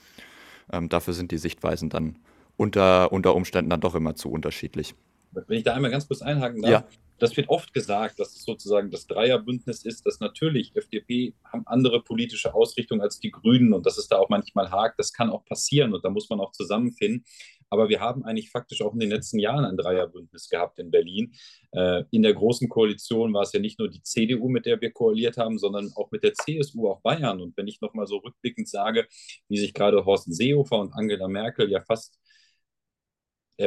Ähm, 0.74 0.89
dafür 0.89 1.13
sind 1.13 1.29
die 1.31 1.38
Sichtweisen 1.38 1.91
dann 1.91 2.17
unter, 2.57 3.12
unter 3.12 3.35
Umständen 3.35 3.69
dann 3.69 3.81
doch 3.81 3.94
immer 3.94 4.15
zu 4.15 4.31
unterschiedlich. 4.31 4.95
Wenn 5.33 5.59
ich 5.59 5.63
da 5.65 5.75
einmal 5.75 5.91
ganz 5.91 6.07
kurz 6.07 6.24
einhaken 6.24 6.63
darf, 6.63 6.71
ja 6.71 6.83
das 7.21 7.38
wird 7.38 7.50
oft 7.50 7.71
gesagt, 7.71 8.19
dass 8.19 8.35
es 8.35 8.44
sozusagen 8.44 8.89
das 8.89 9.06
Dreierbündnis 9.06 9.85
ist, 9.85 10.07
dass 10.07 10.19
natürlich 10.19 10.75
FDP 10.75 11.35
haben 11.45 11.68
andere 11.68 12.01
politische 12.01 12.56
Ausrichtungen 12.56 13.01
als 13.01 13.19
die 13.19 13.29
Grünen 13.29 13.73
und 13.73 13.85
dass 13.85 14.00
es 14.00 14.07
da 14.07 14.18
auch 14.18 14.29
manchmal 14.29 14.71
hakt. 14.71 14.97
Das 14.97 15.13
kann 15.13 15.29
auch 15.29 15.45
passieren 15.45 15.94
und 15.94 16.03
da 16.03 16.09
muss 16.09 16.31
man 16.31 16.39
auch 16.39 16.51
zusammenfinden. 16.51 17.23
Aber 17.69 17.89
wir 17.89 18.00
haben 18.00 18.25
eigentlich 18.25 18.50
faktisch 18.50 18.81
auch 18.81 18.94
in 18.94 19.00
den 19.00 19.12
letzten 19.12 19.38
Jahren 19.38 19.65
ein 19.65 19.77
Dreierbündnis 19.77 20.50
gehabt 20.50 20.79
in 20.79 20.89
Berlin. 20.89 21.33
Äh, 21.73 22.06
in 22.09 22.23
der 22.23 22.33
Großen 22.33 22.68
Koalition 22.68 23.31
war 23.35 23.44
es 23.44 23.53
ja 23.53 23.59
nicht 23.59 23.77
nur 23.77 23.88
die 23.88 24.01
CDU, 24.01 24.50
mit 24.50 24.65
der 24.65 24.81
wir 24.81 24.91
koaliert 24.91 25.38
haben, 25.38 25.59
sondern 25.59 25.91
auch 25.95 26.09
mit 26.09 26.24
der 26.24 26.33
CSU, 26.33 26.89
auch 26.89 27.01
Bayern. 27.01 27.39
Und 27.39 27.56
wenn 27.56 27.67
ich 27.67 27.81
nochmal 27.81 28.07
so 28.07 28.17
rückblickend 28.17 28.67
sage, 28.67 29.07
wie 29.47 29.57
sich 29.57 29.75
gerade 29.75 30.03
Horst 30.06 30.33
Seehofer 30.33 30.79
und 30.79 30.91
Angela 30.94 31.27
Merkel 31.27 31.69
ja 31.69 31.81
fast 31.81 32.19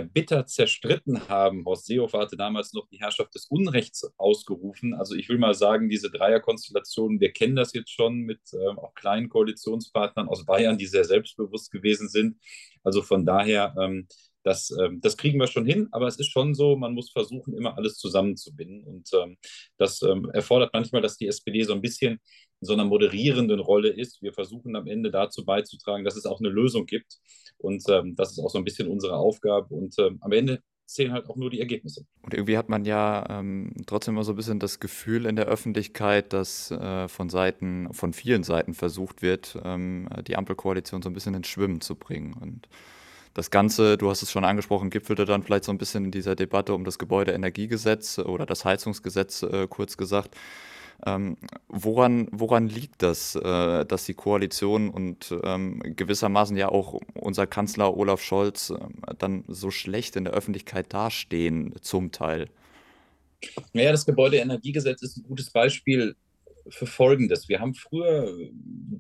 bitter 0.03 0.47
zerstritten 0.47 1.29
haben. 1.29 1.65
Horst 1.65 1.87
Seehofer 1.87 2.21
hatte 2.21 2.37
damals 2.37 2.73
noch 2.73 2.89
die 2.89 2.99
Herrschaft 2.99 3.35
des 3.35 3.47
Unrechts 3.47 4.11
ausgerufen. 4.17 4.95
Also 4.95 5.15
ich 5.15 5.29
will 5.29 5.39
mal 5.39 5.55
sagen, 5.55 5.89
diese 5.89 6.11
Dreierkonstellationen, 6.11 7.21
wir 7.21 7.33
kennen 7.33 7.57
das 7.57 7.73
jetzt 7.73 7.91
schon 7.91 8.21
mit 8.21 8.41
äh, 8.53 8.69
auch 8.77 8.95
kleinen 8.95 9.29
Koalitionspartnern 9.29 10.29
aus 10.29 10.45
Bayern, 10.45 10.79
die 10.79 10.87
sehr 10.87 11.05
selbstbewusst 11.05 11.71
gewesen 11.71 12.09
sind. 12.09 12.39
Also 12.83 13.03
von 13.03 13.25
daher, 13.25 13.75
ähm, 13.79 14.07
das, 14.45 14.71
ähm, 14.81 15.01
das 15.01 15.17
kriegen 15.17 15.41
wir 15.41 15.47
schon 15.47 15.67
hin, 15.67 15.89
aber 15.91 16.07
es 16.07 16.19
ist 16.19 16.31
schon 16.31 16.55
so, 16.55 16.77
man 16.77 16.93
muss 16.95 17.11
versuchen, 17.11 17.57
immer 17.57 17.77
alles 17.77 17.97
zusammenzubinden. 17.97 18.85
Und 18.85 19.09
ähm, 19.15 19.37
das 19.79 20.03
ähm, 20.03 20.31
erfordert 20.33 20.71
manchmal, 20.73 21.03
dass 21.03 21.17
die 21.17 21.27
SPD 21.27 21.65
so 21.65 21.73
ein 21.73 21.81
bisschen 21.81 22.21
in 22.61 22.67
so 22.67 22.75
einer 22.75 22.85
moderierenden 22.85 23.59
Rolle 23.59 23.89
ist. 23.89 24.23
Wir 24.23 24.33
versuchen 24.33 24.77
am 24.77 24.87
Ende 24.87 25.11
dazu 25.11 25.45
beizutragen, 25.45 26.05
dass 26.05 26.17
es 26.17 26.27
auch 26.27 26.41
eine 26.41 26.51
Lösung 26.51 26.87
gibt. 26.87 27.17
Und 27.57 27.83
ähm, 27.89 28.15
das 28.17 28.33
ist 28.33 28.39
auch 28.39 28.51
so 28.51 28.59
ein 28.59 28.65
bisschen 28.65 28.89
unsere 28.89 29.17
Aufgabe. 29.17 29.75
Und 29.75 29.99
ähm, 29.99 30.19
am 30.21 30.33
Ende 30.33 30.61
zählen 30.87 31.13
halt 31.13 31.31
auch 31.31 31.37
nur 31.37 31.49
die 31.49 31.61
Ergebnisse. 31.61 32.05
Und 32.21 32.35
irgendwie 32.35 32.59
hat 32.59 32.69
man 32.69 32.85
ja 32.85 33.25
ähm, 33.31 33.73
trotzdem 33.87 34.15
immer 34.15 34.25
so 34.25 34.33
ein 34.33 34.37
bisschen 34.37 34.61
das 34.61 34.79
Gefühl 34.79 35.25
in 35.25 35.37
der 35.37 35.47
Öffentlichkeit, 35.47 36.35
dass 36.35 36.71
äh, 36.71 37.09
von 37.09 37.31
Seiten, 37.31 37.93
von 37.95 38.13
vielen 38.13 38.43
Seiten 38.43 38.75
versucht 38.75 39.23
wird, 39.23 39.59
ähm, 39.65 40.07
die 40.27 40.37
Ampelkoalition 40.37 41.01
so 41.01 41.09
ein 41.09 41.15
bisschen 41.15 41.35
ins 41.35 41.49
Schwimmen 41.49 41.81
zu 41.81 41.97
bringen. 41.97 42.35
Und 42.35 42.69
das 43.35 43.51
Ganze, 43.51 43.99
du 43.99 44.09
hast 44.09 44.23
es 44.23 44.31
schon 44.31 44.45
angesprochen, 44.45 44.91
gipfelte 44.91 45.25
dann 45.25 45.43
vielleicht 45.43 45.65
so 45.65 45.73
ein 45.73 45.79
bisschen 45.79 46.07
in 46.07 46.11
dieser 46.13 46.37
Debatte 46.37 46.73
um 46.73 46.85
das 46.85 46.99
Gebäudeenergiegesetz 46.99 48.19
oder 48.21 48.47
das 48.47 48.65
Heizungsgesetz, 48.65 49.43
äh, 49.43 49.67
kurz 49.69 49.97
gesagt. 49.97 50.37
Ähm, 51.05 51.37
woran, 51.69 52.29
woran 52.31 52.69
liegt 52.69 53.03
das, 53.03 53.35
äh, 53.35 53.85
dass 53.85 54.05
die 54.05 54.15
Koalition 54.15 54.89
und 54.89 55.35
ähm, 55.43 55.83
gewissermaßen 55.85 56.57
ja 56.57 56.69
auch 56.69 57.01
unser 57.15 57.47
Kanzler 57.47 57.97
Olaf 57.97 58.23
Scholz 58.23 58.71
äh, 58.71 58.77
dann 59.19 59.45
so 59.49 59.71
schlecht 59.71 60.15
in 60.15 60.25
der 60.25 60.33
Öffentlichkeit 60.33 60.93
dastehen, 60.95 61.75
zum 61.81 62.13
Teil? 62.13 62.49
Naja, 63.73 63.91
das 63.91 64.07
Gebäudeenergiegesetz 64.07 65.03
ist 65.03 65.17
ein 65.19 65.25
gutes 65.25 65.51
Beispiel 65.51 66.15
für 66.69 66.87
Folgendes. 66.87 67.49
Wir 67.49 67.61
haben 67.61 67.75
früher 67.75 68.29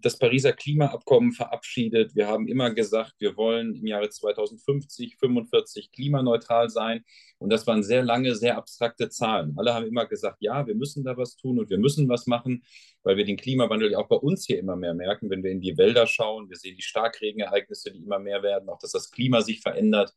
das 0.00 0.18
Pariser 0.18 0.52
Klimaabkommen 0.52 1.32
verabschiedet. 1.32 2.14
Wir 2.14 2.28
haben 2.28 2.46
immer 2.46 2.70
gesagt, 2.70 3.14
wir 3.18 3.36
wollen 3.36 3.74
im 3.74 3.86
Jahre 3.86 4.10
2050, 4.10 5.16
45 5.16 5.92
klimaneutral 5.92 6.68
sein. 6.68 7.04
Und 7.38 7.50
das 7.50 7.66
waren 7.66 7.82
sehr 7.82 8.02
lange, 8.02 8.34
sehr 8.34 8.56
abstrakte 8.56 9.08
Zahlen. 9.08 9.54
Alle 9.56 9.74
haben 9.74 9.86
immer 9.86 10.06
gesagt, 10.06 10.38
ja, 10.40 10.66
wir 10.66 10.74
müssen 10.74 11.04
da 11.04 11.16
was 11.16 11.36
tun 11.36 11.58
und 11.58 11.70
wir 11.70 11.78
müssen 11.78 12.08
was 12.08 12.26
machen, 12.26 12.62
weil 13.02 13.16
wir 13.16 13.24
den 13.24 13.36
Klimawandel 13.36 13.92
ja 13.92 13.98
auch 13.98 14.08
bei 14.08 14.16
uns 14.16 14.46
hier 14.46 14.58
immer 14.58 14.76
mehr 14.76 14.94
merken, 14.94 15.30
wenn 15.30 15.42
wir 15.42 15.50
in 15.50 15.60
die 15.60 15.76
Wälder 15.76 16.06
schauen. 16.06 16.48
Wir 16.48 16.56
sehen 16.56 16.76
die 16.76 16.82
Starkregenereignisse, 16.82 17.92
die 17.92 17.98
immer 17.98 18.18
mehr 18.18 18.42
werden, 18.42 18.68
auch 18.68 18.78
dass 18.78 18.92
das 18.92 19.10
Klima 19.10 19.42
sich 19.42 19.60
verändert. 19.60 20.12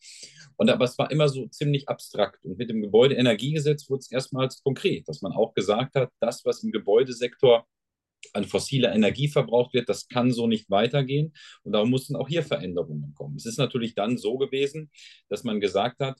Und 0.55 0.69
aber 0.69 0.85
es 0.85 0.97
war 0.97 1.11
immer 1.11 1.27
so 1.27 1.47
ziemlich 1.47 1.89
abstrakt. 1.89 2.45
Und 2.45 2.57
mit 2.57 2.69
dem 2.69 2.81
Gebäudeenergiegesetz 2.81 3.89
wurde 3.89 3.99
es 3.99 4.11
erstmals 4.11 4.61
konkret, 4.63 5.07
dass 5.07 5.21
man 5.21 5.33
auch 5.33 5.53
gesagt 5.53 5.95
hat, 5.95 6.11
das, 6.19 6.45
was 6.45 6.63
im 6.63 6.71
Gebäudesektor 6.71 7.65
an 8.33 8.45
fossiler 8.45 8.93
Energie 8.93 9.27
verbraucht 9.27 9.73
wird, 9.73 9.89
das 9.89 10.07
kann 10.07 10.31
so 10.31 10.47
nicht 10.47 10.69
weitergehen. 10.69 11.33
Und 11.63 11.73
darum 11.73 11.89
mussten 11.89 12.15
auch 12.15 12.27
hier 12.27 12.43
Veränderungen 12.43 13.13
kommen. 13.13 13.35
Es 13.35 13.45
ist 13.45 13.57
natürlich 13.57 13.95
dann 13.95 14.17
so 14.17 14.37
gewesen, 14.37 14.91
dass 15.29 15.43
man 15.43 15.59
gesagt 15.59 15.99
hat, 15.99 16.19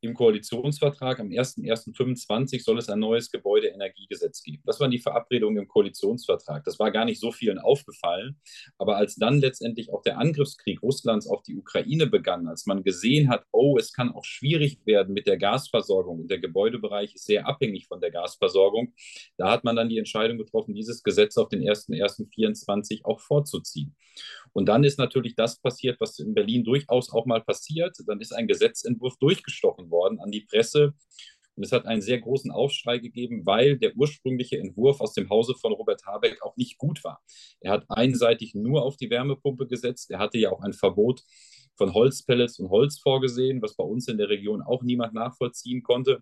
im 0.00 0.14
Koalitionsvertrag 0.14 1.18
am 1.20 1.28
01.01.25 1.28 2.62
soll 2.62 2.78
es 2.78 2.88
ein 2.88 3.00
neues 3.00 3.30
Gebäudeenergiegesetz 3.30 4.42
geben. 4.42 4.62
Das 4.64 4.78
waren 4.78 4.90
die 4.90 5.00
Verabredungen 5.00 5.58
im 5.58 5.68
Koalitionsvertrag. 5.68 6.64
Das 6.64 6.78
war 6.78 6.90
gar 6.90 7.04
nicht 7.04 7.20
so 7.20 7.32
vielen 7.32 7.58
aufgefallen. 7.58 8.40
Aber 8.78 8.96
als 8.96 9.16
dann 9.16 9.40
letztendlich 9.40 9.92
auch 9.92 10.02
der 10.02 10.18
Angriffskrieg 10.18 10.82
Russlands 10.82 11.28
auf 11.28 11.42
die 11.42 11.56
Ukraine 11.56 12.06
begann, 12.06 12.46
als 12.46 12.66
man 12.66 12.84
gesehen 12.84 13.28
hat, 13.28 13.44
oh, 13.50 13.76
es 13.78 13.92
kann 13.92 14.12
auch 14.12 14.24
schwierig 14.24 14.80
werden 14.84 15.14
mit 15.14 15.26
der 15.26 15.36
Gasversorgung 15.36 16.20
und 16.20 16.30
der 16.30 16.38
Gebäudebereich 16.38 17.14
ist 17.14 17.26
sehr 17.26 17.48
abhängig 17.48 17.86
von 17.86 18.00
der 18.00 18.10
Gasversorgung, 18.10 18.94
da 19.36 19.50
hat 19.50 19.64
man 19.64 19.76
dann 19.76 19.88
die 19.88 19.98
Entscheidung 19.98 20.38
getroffen, 20.38 20.74
dieses 20.74 21.02
Gesetz 21.02 21.36
auf 21.36 21.48
den 21.48 21.62
01.01.24 21.62 23.04
auch 23.04 23.20
vorzuziehen. 23.20 23.96
Und 24.58 24.66
dann 24.66 24.82
ist 24.82 24.98
natürlich 24.98 25.36
das 25.36 25.60
passiert, 25.60 26.00
was 26.00 26.18
in 26.18 26.34
Berlin 26.34 26.64
durchaus 26.64 27.12
auch 27.12 27.26
mal 27.26 27.40
passiert. 27.40 27.96
Dann 28.08 28.20
ist 28.20 28.32
ein 28.32 28.48
Gesetzentwurf 28.48 29.16
durchgestochen 29.18 29.88
worden 29.88 30.18
an 30.18 30.32
die 30.32 30.40
Presse. 30.40 30.94
Und 31.54 31.62
es 31.64 31.70
hat 31.70 31.86
einen 31.86 32.02
sehr 32.02 32.18
großen 32.18 32.50
Aufschrei 32.50 32.98
gegeben, 32.98 33.46
weil 33.46 33.78
der 33.78 33.94
ursprüngliche 33.94 34.58
Entwurf 34.58 35.00
aus 35.00 35.12
dem 35.14 35.30
Hause 35.30 35.54
von 35.54 35.72
Robert 35.72 36.04
Habeck 36.06 36.42
auch 36.42 36.56
nicht 36.56 36.76
gut 36.76 37.04
war. 37.04 37.22
Er 37.60 37.70
hat 37.70 37.84
einseitig 37.88 38.52
nur 38.56 38.82
auf 38.82 38.96
die 38.96 39.10
Wärmepumpe 39.10 39.68
gesetzt. 39.68 40.10
Er 40.10 40.18
hatte 40.18 40.38
ja 40.38 40.50
auch 40.50 40.62
ein 40.62 40.72
Verbot 40.72 41.22
von 41.76 41.94
Holzpellets 41.94 42.58
und 42.58 42.68
Holz 42.68 42.98
vorgesehen, 42.98 43.62
was 43.62 43.76
bei 43.76 43.84
uns 43.84 44.08
in 44.08 44.18
der 44.18 44.28
Region 44.28 44.60
auch 44.60 44.82
niemand 44.82 45.14
nachvollziehen 45.14 45.84
konnte. 45.84 46.18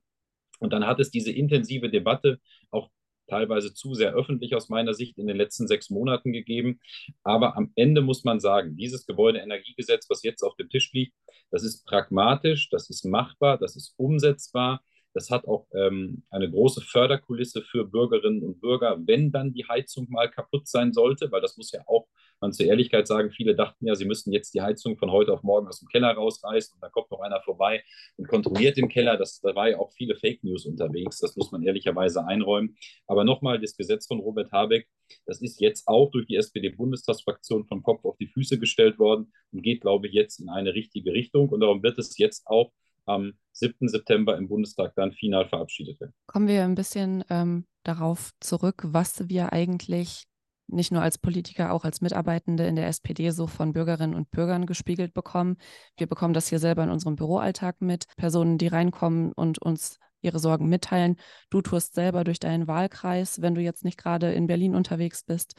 Und 0.58 0.74
dann 0.74 0.86
hat 0.86 1.00
es 1.00 1.10
diese 1.10 1.32
intensive 1.32 1.88
Debatte 1.88 2.38
auch 2.70 2.90
teilweise 3.26 3.74
zu 3.74 3.94
sehr 3.94 4.14
öffentlich 4.14 4.54
aus 4.54 4.68
meiner 4.68 4.94
Sicht 4.94 5.18
in 5.18 5.26
den 5.26 5.36
letzten 5.36 5.66
sechs 5.66 5.90
Monaten 5.90 6.32
gegeben. 6.32 6.80
Aber 7.22 7.56
am 7.56 7.72
Ende 7.74 8.02
muss 8.02 8.24
man 8.24 8.40
sagen, 8.40 8.76
dieses 8.76 9.06
Gebäudeenergiegesetz, 9.06 10.08
was 10.08 10.22
jetzt 10.22 10.42
auf 10.42 10.56
dem 10.56 10.68
Tisch 10.68 10.92
liegt, 10.92 11.14
das 11.50 11.62
ist 11.62 11.84
pragmatisch, 11.86 12.70
das 12.70 12.90
ist 12.90 13.04
machbar, 13.04 13.58
das 13.58 13.76
ist 13.76 13.94
umsetzbar. 13.96 14.82
Das 15.14 15.30
hat 15.30 15.46
auch 15.46 15.66
ähm, 15.72 16.24
eine 16.28 16.50
große 16.50 16.82
Förderkulisse 16.82 17.62
für 17.62 17.86
Bürgerinnen 17.86 18.42
und 18.42 18.60
Bürger, 18.60 18.98
wenn 19.06 19.32
dann 19.32 19.54
die 19.54 19.66
Heizung 19.66 20.06
mal 20.10 20.30
kaputt 20.30 20.68
sein 20.68 20.92
sollte, 20.92 21.32
weil 21.32 21.40
das 21.40 21.56
muss 21.56 21.72
ja 21.72 21.80
auch 21.86 22.06
man 22.40 22.52
zur 22.52 22.66
Ehrlichkeit 22.66 23.06
sagen, 23.06 23.30
viele 23.30 23.54
dachten 23.54 23.86
ja, 23.86 23.94
sie 23.94 24.04
müssten 24.04 24.32
jetzt 24.32 24.54
die 24.54 24.60
Heizung 24.60 24.96
von 24.96 25.10
heute 25.10 25.32
auf 25.32 25.42
morgen 25.42 25.66
aus 25.68 25.80
dem 25.80 25.88
Keller 25.88 26.12
rausreißen 26.12 26.74
und 26.74 26.82
dann 26.82 26.92
kommt 26.92 27.10
noch 27.10 27.20
einer 27.20 27.40
vorbei 27.42 27.82
und 28.16 28.28
kontrolliert 28.28 28.76
den 28.76 28.88
Keller. 28.88 29.16
Das, 29.16 29.40
da 29.40 29.54
war 29.54 29.70
ja 29.70 29.78
auch 29.78 29.92
viele 29.92 30.16
Fake 30.16 30.42
News 30.44 30.66
unterwegs, 30.66 31.18
das 31.18 31.36
muss 31.36 31.52
man 31.52 31.62
ehrlicherweise 31.62 32.26
einräumen. 32.26 32.76
Aber 33.06 33.24
nochmal, 33.24 33.60
das 33.60 33.76
Gesetz 33.76 34.06
von 34.06 34.20
Robert 34.20 34.52
Habeck, 34.52 34.88
das 35.24 35.40
ist 35.40 35.60
jetzt 35.60 35.86
auch 35.88 36.10
durch 36.10 36.26
die 36.26 36.36
SPD-Bundestagsfraktion 36.36 37.66
vom 37.66 37.82
Kopf 37.82 38.04
auf 38.04 38.16
die 38.18 38.26
Füße 38.26 38.58
gestellt 38.58 38.98
worden 38.98 39.32
und 39.52 39.62
geht, 39.62 39.80
glaube 39.80 40.08
ich, 40.08 40.12
jetzt 40.12 40.40
in 40.40 40.48
eine 40.48 40.74
richtige 40.74 41.12
Richtung. 41.12 41.48
Und 41.48 41.60
darum 41.60 41.82
wird 41.82 41.98
es 41.98 42.18
jetzt 42.18 42.46
auch 42.46 42.72
am 43.06 43.34
7. 43.52 43.88
September 43.88 44.36
im 44.36 44.48
Bundestag 44.48 44.94
dann 44.96 45.12
final 45.12 45.48
verabschiedet 45.48 46.00
werden. 46.00 46.12
Kommen 46.26 46.48
wir 46.48 46.64
ein 46.64 46.74
bisschen 46.74 47.24
ähm, 47.30 47.64
darauf 47.84 48.32
zurück, 48.40 48.82
was 48.86 49.28
wir 49.28 49.52
eigentlich 49.52 50.24
nicht 50.68 50.92
nur 50.92 51.02
als 51.02 51.18
Politiker, 51.18 51.72
auch 51.72 51.84
als 51.84 52.00
Mitarbeitende 52.00 52.66
in 52.66 52.76
der 52.76 52.88
SPD 52.88 53.30
so 53.30 53.46
von 53.46 53.72
Bürgerinnen 53.72 54.14
und 54.14 54.30
Bürgern 54.30 54.66
gespiegelt 54.66 55.14
bekommen. 55.14 55.56
Wir 55.96 56.06
bekommen 56.06 56.34
das 56.34 56.48
hier 56.48 56.58
selber 56.58 56.84
in 56.84 56.90
unserem 56.90 57.16
Büroalltag 57.16 57.80
mit. 57.80 58.06
Personen, 58.16 58.58
die 58.58 58.66
reinkommen 58.68 59.32
und 59.32 59.58
uns 59.58 59.98
ihre 60.22 60.38
Sorgen 60.38 60.68
mitteilen. 60.68 61.16
Du 61.50 61.62
tust 61.62 61.94
selber 61.94 62.24
durch 62.24 62.38
deinen 62.38 62.66
Wahlkreis, 62.66 63.40
wenn 63.42 63.54
du 63.54 63.60
jetzt 63.60 63.84
nicht 63.84 63.98
gerade 63.98 64.32
in 64.32 64.46
Berlin 64.46 64.74
unterwegs 64.74 65.22
bist. 65.24 65.54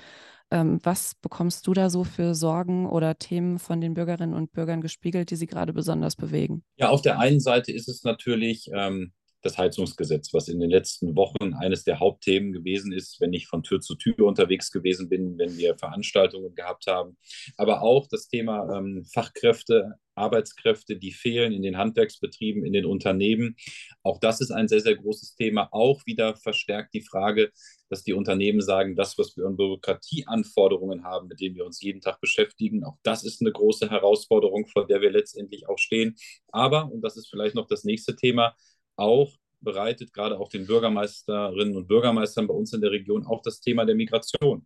Ähm, 0.49 0.79
was 0.83 1.15
bekommst 1.15 1.67
du 1.67 1.73
da 1.73 1.89
so 1.89 2.03
für 2.03 2.33
Sorgen 2.33 2.87
oder 2.87 3.17
Themen 3.17 3.59
von 3.59 3.81
den 3.81 3.93
Bürgerinnen 3.93 4.33
und 4.33 4.51
Bürgern 4.53 4.81
gespiegelt, 4.81 5.29
die 5.31 5.35
sie 5.35 5.47
gerade 5.47 5.73
besonders 5.73 6.15
bewegen? 6.15 6.63
Ja, 6.77 6.89
auf 6.89 7.01
der 7.01 7.19
einen 7.19 7.39
Seite 7.39 7.71
ist 7.71 7.89
es 7.89 8.03
natürlich 8.03 8.69
ähm, 8.73 9.11
das 9.47 9.57
Heizungsgesetz, 9.57 10.33
was 10.33 10.49
in 10.49 10.59
den 10.59 10.69
letzten 10.69 11.15
Wochen 11.15 11.53
eines 11.53 11.83
der 11.83 11.99
Hauptthemen 11.99 12.51
gewesen 12.51 12.91
ist, 12.91 13.19
wenn 13.21 13.33
ich 13.33 13.47
von 13.47 13.63
Tür 13.63 13.79
zu 13.79 13.95
Tür 13.95 14.25
unterwegs 14.25 14.71
gewesen 14.71 15.09
bin, 15.09 15.37
wenn 15.37 15.57
wir 15.57 15.77
Veranstaltungen 15.77 16.53
gehabt 16.53 16.87
haben. 16.87 17.17
Aber 17.55 17.81
auch 17.81 18.07
das 18.07 18.27
Thema 18.27 18.77
ähm, 18.77 19.05
Fachkräfte, 19.13 19.95
Arbeitskräfte, 20.15 20.97
die 20.97 21.11
fehlen 21.11 21.53
in 21.53 21.61
den 21.61 21.77
Handwerksbetrieben, 21.77 22.65
in 22.65 22.73
den 22.73 22.85
Unternehmen. 22.85 23.55
Auch 24.03 24.19
das 24.19 24.41
ist 24.41 24.51
ein 24.51 24.67
sehr, 24.67 24.81
sehr 24.81 24.95
großes 24.95 25.35
Thema. 25.35 25.69
Auch 25.71 26.05
wieder 26.05 26.35
verstärkt 26.35 26.93
die 26.93 27.03
Frage, 27.03 27.51
dass 27.89 28.03
die 28.03 28.13
Unternehmen 28.13 28.61
sagen, 28.61 28.95
das, 28.95 29.17
was 29.17 29.37
wir 29.37 29.45
an 29.45 29.55
Bürokratieanforderungen 29.55 31.03
haben, 31.03 31.27
mit 31.27 31.39
denen 31.39 31.55
wir 31.55 31.65
uns 31.65 31.81
jeden 31.81 32.01
Tag 32.01 32.19
beschäftigen, 32.19 32.83
auch 32.83 32.97
das 33.03 33.23
ist 33.23 33.41
eine 33.41 33.51
große 33.51 33.89
Herausforderung, 33.89 34.65
vor 34.67 34.87
der 34.87 35.01
wir 35.01 35.11
letztendlich 35.11 35.69
auch 35.69 35.77
stehen. 35.77 36.15
Aber, 36.51 36.91
und 36.91 37.01
das 37.01 37.15
ist 37.15 37.29
vielleicht 37.29 37.55
noch 37.55 37.67
das 37.67 37.85
nächste 37.85 38.15
Thema, 38.15 38.55
auch 38.97 39.33
bereitet 39.61 40.13
gerade 40.13 40.39
auch 40.39 40.49
den 40.49 40.67
Bürgermeisterinnen 40.67 41.75
und 41.75 41.87
Bürgermeistern 41.87 42.47
bei 42.47 42.53
uns 42.53 42.73
in 42.73 42.81
der 42.81 42.91
Region 42.91 43.25
auch 43.25 43.41
das 43.41 43.59
Thema 43.59 43.85
der 43.85 43.95
Migration. 43.95 44.65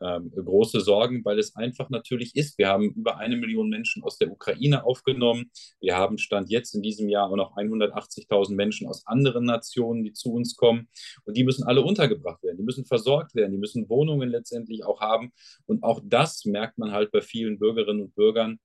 Ähm, 0.00 0.32
große 0.34 0.80
Sorgen, 0.80 1.22
weil 1.24 1.38
es 1.38 1.54
einfach 1.54 1.90
natürlich 1.90 2.34
ist. 2.34 2.56
Wir 2.56 2.68
haben 2.68 2.90
über 2.94 3.18
eine 3.18 3.36
Million 3.36 3.68
Menschen 3.68 4.02
aus 4.02 4.16
der 4.16 4.32
Ukraine 4.32 4.84
aufgenommen. 4.84 5.50
Wir 5.80 5.96
haben 5.96 6.16
Stand 6.16 6.50
jetzt 6.50 6.74
in 6.74 6.80
diesem 6.80 7.10
Jahr 7.10 7.28
auch 7.28 7.36
noch 7.36 7.56
180.000 7.56 8.54
Menschen 8.54 8.88
aus 8.88 9.06
anderen 9.06 9.44
Nationen, 9.44 10.02
die 10.02 10.14
zu 10.14 10.32
uns 10.32 10.56
kommen. 10.56 10.88
Und 11.24 11.36
die 11.36 11.44
müssen 11.44 11.64
alle 11.64 11.82
untergebracht 11.82 12.42
werden. 12.42 12.56
Die 12.56 12.64
müssen 12.64 12.86
versorgt 12.86 13.34
werden. 13.34 13.52
Die 13.52 13.58
müssen 13.58 13.88
Wohnungen 13.90 14.30
letztendlich 14.30 14.82
auch 14.84 15.00
haben. 15.00 15.30
Und 15.66 15.82
auch 15.82 16.00
das 16.02 16.46
merkt 16.46 16.78
man 16.78 16.92
halt 16.92 17.12
bei 17.12 17.20
vielen 17.20 17.58
Bürgerinnen 17.58 18.00
und 18.00 18.14
Bürgern 18.14 18.58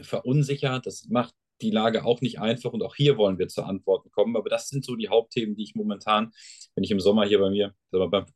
verunsichert. 0.00 0.86
Das 0.86 1.06
macht 1.08 1.34
die 1.62 1.70
Lage 1.70 2.04
auch 2.04 2.20
nicht 2.20 2.40
einfach 2.40 2.72
und 2.72 2.82
auch 2.82 2.94
hier 2.94 3.16
wollen 3.16 3.38
wir 3.38 3.48
zu 3.48 3.62
Antworten 3.62 4.10
kommen. 4.10 4.36
Aber 4.36 4.50
das 4.50 4.68
sind 4.68 4.84
so 4.84 4.96
die 4.96 5.08
Hauptthemen, 5.08 5.56
die 5.56 5.62
ich 5.62 5.74
momentan, 5.74 6.32
wenn 6.74 6.84
ich 6.84 6.90
im 6.90 7.00
Sommer 7.00 7.24
hier 7.26 7.38
bei 7.38 7.50
mir, 7.50 7.74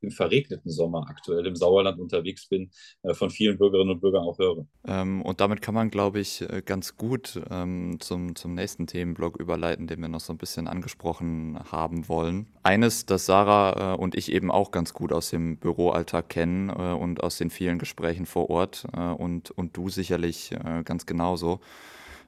im 0.01 0.11
verregneten 0.11 0.71
Sommer 0.71 1.07
aktuell 1.09 1.45
im 1.47 1.57
Sauerland 1.57 1.99
unterwegs 1.99 2.49
bin, 2.49 2.71
äh, 3.03 3.13
von 3.13 3.31
vielen 3.31 3.59
Bürgerinnen 3.59 3.91
und 3.91 4.01
Bürgern 4.01 4.23
auch 4.23 4.39
höre. 4.39 4.67
Ähm, 4.87 5.23
und 5.23 5.41
damit 5.41 5.63
kann 5.63 5.75
man, 5.75 5.91
glaube 5.91 6.21
ich, 6.21 6.43
äh, 6.43 6.63
ganz 6.65 6.97
gut 6.97 7.41
ähm, 7.51 7.97
zum, 7.99 8.37
zum 8.37 8.55
nächsten 8.55 8.87
Themenblock 8.87 9.39
überleiten, 9.39 9.89
den 9.89 10.01
wir 10.01 10.09
noch 10.09 10.21
so 10.21 10.33
ein 10.33 10.39
bisschen 10.39 10.69
angesprochen 10.69 11.59
haben 11.73 12.09
wollen. 12.09 12.47
Eines, 12.63 13.07
das 13.07 13.27
Sarah 13.27 13.95
äh, 13.95 13.97
und 13.97 14.15
ich 14.15 14.31
eben 14.31 14.51
auch 14.51 14.71
ganz 14.71 14.93
gut 14.95 15.13
aus 15.13 15.31
dem 15.31 15.59
Büroalltag 15.59 16.29
kennen 16.29 16.69
äh, 16.69 16.93
und 16.93 17.23
aus 17.23 17.37
den 17.39 17.51
vielen 17.51 17.79
Gesprächen 17.79 18.27
vor 18.27 18.51
Ort 18.51 18.87
äh, 18.97 19.01
und, 19.01 19.51
und 19.51 19.77
du 19.77 19.89
sicherlich 19.89 20.53
äh, 20.53 20.83
ganz 20.85 21.05
genauso. 21.05 21.61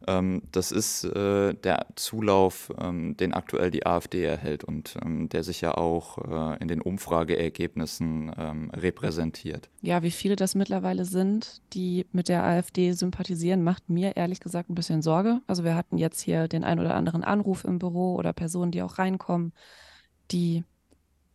Ähm, 0.06 0.42
das 0.50 0.72
ist 0.72 1.04
äh, 1.04 1.54
der 1.54 1.86
Zulauf, 1.96 2.72
ähm, 2.80 3.16
den 3.16 3.34
aktuell 3.34 3.70
die 3.70 3.86
AfD 3.86 4.24
erhält 4.24 4.64
und 4.64 4.96
ähm, 5.04 5.28
der 5.28 5.42
sich 5.42 5.60
ja 5.60 5.76
auch 5.76 6.18
äh, 6.18 6.60
in 6.60 6.68
den 6.68 6.80
Umfrageergebnissen 6.80 8.30
repräsentiert. 8.30 9.68
Ja, 9.80 10.02
wie 10.02 10.10
viele 10.10 10.36
das 10.36 10.54
mittlerweile 10.54 11.04
sind, 11.04 11.62
die 11.72 12.06
mit 12.12 12.28
der 12.28 12.44
AfD 12.44 12.92
sympathisieren, 12.92 13.62
macht 13.62 13.88
mir 13.88 14.16
ehrlich 14.16 14.40
gesagt 14.40 14.70
ein 14.70 14.74
bisschen 14.74 15.02
Sorge. 15.02 15.40
Also 15.46 15.64
wir 15.64 15.74
hatten 15.74 15.98
jetzt 15.98 16.20
hier 16.20 16.48
den 16.48 16.64
ein 16.64 16.78
oder 16.78 16.94
anderen 16.94 17.24
Anruf 17.24 17.64
im 17.64 17.78
Büro 17.78 18.14
oder 18.14 18.32
Personen, 18.32 18.70
die 18.72 18.82
auch 18.82 18.98
reinkommen, 18.98 19.52
die 20.30 20.64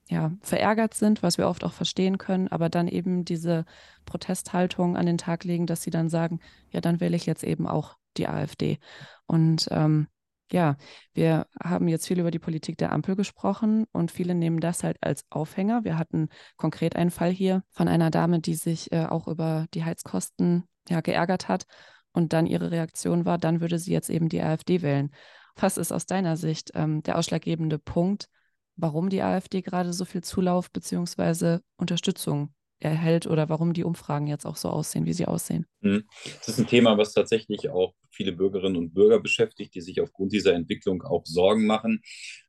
ja, 0.07 0.31
verärgert 0.41 0.93
sind, 0.93 1.23
was 1.23 1.37
wir 1.37 1.47
oft 1.47 1.63
auch 1.63 1.73
verstehen 1.73 2.17
können, 2.17 2.47
aber 2.47 2.69
dann 2.69 2.87
eben 2.87 3.25
diese 3.25 3.65
Protesthaltung 4.05 4.97
an 4.97 5.05
den 5.05 5.17
Tag 5.17 5.43
legen, 5.43 5.65
dass 5.65 5.81
sie 5.81 5.89
dann 5.89 6.09
sagen, 6.09 6.39
ja, 6.71 6.81
dann 6.81 6.99
wähle 6.99 7.15
ich 7.15 7.25
jetzt 7.25 7.43
eben 7.43 7.67
auch 7.67 7.97
die 8.17 8.27
AfD. 8.27 8.79
Und 9.25 9.67
ähm, 9.71 10.07
ja, 10.51 10.77
wir 11.13 11.47
haben 11.61 11.87
jetzt 11.87 12.07
viel 12.07 12.19
über 12.19 12.31
die 12.31 12.39
Politik 12.39 12.77
der 12.77 12.91
Ampel 12.91 13.15
gesprochen 13.15 13.85
und 13.91 14.11
viele 14.11 14.35
nehmen 14.35 14.59
das 14.59 14.83
halt 14.83 14.97
als 15.01 15.25
Aufhänger. 15.29 15.83
Wir 15.83 15.97
hatten 15.97 16.29
konkret 16.55 16.95
einen 16.95 17.11
Fall 17.11 17.31
hier 17.31 17.63
von 17.71 17.87
einer 17.87 18.11
Dame, 18.11 18.39
die 18.39 18.55
sich 18.55 18.91
äh, 18.91 19.05
auch 19.05 19.27
über 19.27 19.65
die 19.73 19.83
Heizkosten 19.83 20.67
ja, 20.87 21.01
geärgert 21.01 21.47
hat 21.47 21.65
und 22.11 22.31
dann 22.33 22.45
ihre 22.45 22.71
Reaktion 22.71 23.25
war, 23.25 23.37
dann 23.37 23.59
würde 23.59 23.79
sie 23.79 23.91
jetzt 23.91 24.09
eben 24.09 24.29
die 24.29 24.41
AfD 24.41 24.81
wählen. 24.81 25.11
Was 25.55 25.77
ist 25.77 25.91
aus 25.91 26.05
deiner 26.05 26.37
Sicht 26.37 26.71
ähm, 26.75 27.01
der 27.01 27.17
ausschlaggebende 27.17 27.79
Punkt, 27.79 28.29
warum 28.75 29.09
die 29.09 29.21
AfD 29.21 29.61
gerade 29.61 29.93
so 29.93 30.05
viel 30.05 30.23
Zulauf 30.23 30.71
bzw. 30.71 31.59
Unterstützung 31.77 32.53
erhält 32.79 33.25
oder 33.25 33.49
warum 33.49 33.73
die 33.73 33.83
Umfragen 33.83 34.27
jetzt 34.27 34.45
auch 34.45 34.57
so 34.57 34.69
aussehen, 34.69 35.05
wie 35.05 35.13
sie 35.13 35.25
aussehen. 35.25 35.65
Hm. 35.81 36.03
Das 36.39 36.49
ist 36.49 36.59
ein 36.59 36.67
Thema, 36.67 36.97
was 36.97 37.13
tatsächlich 37.13 37.69
auch 37.69 37.93
viele 38.11 38.31
Bürgerinnen 38.31 38.77
und 38.77 38.93
Bürger 38.93 39.19
beschäftigt, 39.19 39.75
die 39.75 39.81
sich 39.81 40.01
aufgrund 40.01 40.33
dieser 40.33 40.53
Entwicklung 40.53 41.03
auch 41.03 41.25
Sorgen 41.25 41.65
machen. 41.65 42.01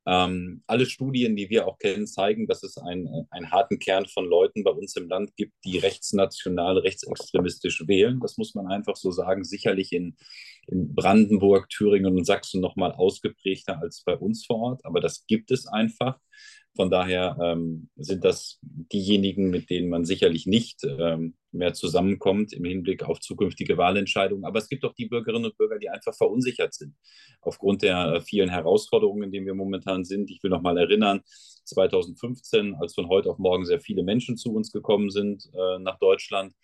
Ähm, 0.06 0.62
alle 0.66 0.86
Studien, 0.86 1.36
die 1.36 1.50
wir 1.50 1.66
auch 1.66 1.78
kennen, 1.78 2.06
zeigen, 2.06 2.46
dass 2.46 2.62
es 2.62 2.78
einen, 2.78 3.26
einen 3.30 3.50
harten 3.50 3.78
Kern 3.78 4.06
von 4.06 4.24
Leuten 4.24 4.64
bei 4.64 4.70
uns 4.70 4.96
im 4.96 5.08
Land 5.08 5.34
gibt, 5.36 5.52
die 5.64 5.78
rechtsnational, 5.78 6.78
rechtsextremistisch 6.78 7.86
wählen. 7.86 8.20
Das 8.20 8.36
muss 8.36 8.54
man 8.54 8.68
einfach 8.68 8.96
so 8.96 9.10
sagen. 9.10 9.44
Sicherlich 9.44 9.92
in, 9.92 10.16
in 10.68 10.94
Brandenburg, 10.94 11.68
Thüringen 11.68 12.16
und 12.16 12.24
Sachsen 12.24 12.60
noch 12.60 12.76
mal 12.76 12.92
ausgeprägter 12.92 13.80
als 13.80 14.02
bei 14.04 14.16
uns 14.16 14.46
vor 14.46 14.58
Ort, 14.58 14.84
aber 14.84 15.00
das 15.00 15.26
gibt 15.26 15.50
es 15.50 15.66
einfach. 15.66 16.18
Von 16.76 16.90
daher 16.90 17.36
ähm, 17.42 17.88
sind 17.96 18.24
das 18.24 18.58
diejenigen, 18.62 19.50
mit 19.50 19.70
denen 19.70 19.88
man 19.88 20.04
sicherlich 20.04 20.46
nicht 20.46 20.84
ähm, 20.84 21.34
mehr 21.56 21.74
zusammenkommt 21.74 22.52
im 22.52 22.64
Hinblick 22.64 23.02
auf 23.04 23.20
zukünftige 23.20 23.76
Wahlentscheidungen. 23.76 24.44
Aber 24.44 24.58
es 24.58 24.68
gibt 24.68 24.84
auch 24.84 24.94
die 24.94 25.06
Bürgerinnen 25.06 25.46
und 25.46 25.56
Bürger, 25.56 25.78
die 25.78 25.88
einfach 25.88 26.14
verunsichert 26.14 26.74
sind 26.74 26.94
aufgrund 27.40 27.82
der 27.82 28.20
vielen 28.22 28.48
Herausforderungen, 28.48 29.24
in 29.24 29.32
denen 29.32 29.46
wir 29.46 29.54
momentan 29.54 30.04
sind. 30.04 30.30
Ich 30.30 30.42
will 30.42 30.50
noch 30.50 30.62
mal 30.62 30.78
erinnern, 30.78 31.22
2015, 31.66 32.76
als 32.76 32.94
von 32.94 33.08
heute 33.08 33.30
auf 33.30 33.38
morgen 33.38 33.64
sehr 33.64 33.80
viele 33.80 34.02
Menschen 34.02 34.36
zu 34.36 34.54
uns 34.54 34.72
gekommen 34.72 35.10
sind 35.10 35.50
äh, 35.52 35.78
nach 35.80 35.98
Deutschland, 35.98 36.54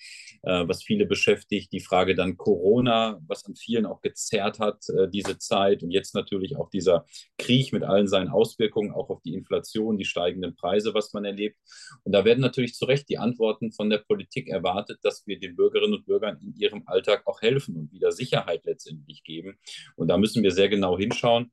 äh, 0.43 0.67
was 0.67 0.83
viele 0.83 1.07
beschäftigt. 1.07 1.73
Die 1.73 1.81
Frage 1.81 2.15
dann 2.15 2.37
Corona, 2.37 3.21
was 3.27 3.45
an 3.45 3.57
vielen 3.57 3.87
auch 3.87 4.01
gezerrt 4.01 4.59
hat, 4.59 4.85
äh, 4.89 5.09
diese 5.09 5.39
Zeit. 5.39 5.83
Und 5.83 5.91
jetzt 5.91 6.15
natürlich 6.15 6.57
auch 6.57 6.71
dieser 6.71 7.05
Krieg 7.37 7.73
mit 7.73 7.83
allen 7.83 8.09
seinen 8.09 8.29
Auswirkungen, 8.29 8.93
auch 8.93 9.11
auf 9.11 9.23
die 9.23 9.35
Inflation, 9.35 9.99
die 9.99 10.05
steigenden 10.05 10.55
Preise, 10.55 10.95
was 10.95 11.13
man 11.13 11.25
erlebt. 11.25 11.59
Und 12.05 12.13
da 12.13 12.25
werden 12.25 12.41
natürlich 12.41 12.75
zu 12.75 12.85
Recht 12.85 13.09
die 13.09 13.19
Antworten 13.19 13.73
von 13.73 13.91
der 13.91 13.99
Politik 13.99 14.49
erwartet, 14.49 14.82
dass 15.03 15.27
wir 15.27 15.39
den 15.39 15.57
Bürgerinnen 15.57 15.95
und 15.95 16.07
Bürgern 16.07 16.39
in 16.43 16.55
ihrem 16.57 16.83
Alltag 16.87 17.27
auch 17.27 17.43
helfen 17.43 17.77
und 17.77 17.93
wieder 17.93 18.13
Sicherheit 18.13 18.65
letztendlich 18.65 19.25
geben. 19.25 19.59
Und 19.97 20.09
da 20.09 20.17
müssen 20.19 20.43
wir 20.43 20.53
sehr 20.53 20.69
genau 20.69 20.99
hinschauen 20.99 21.53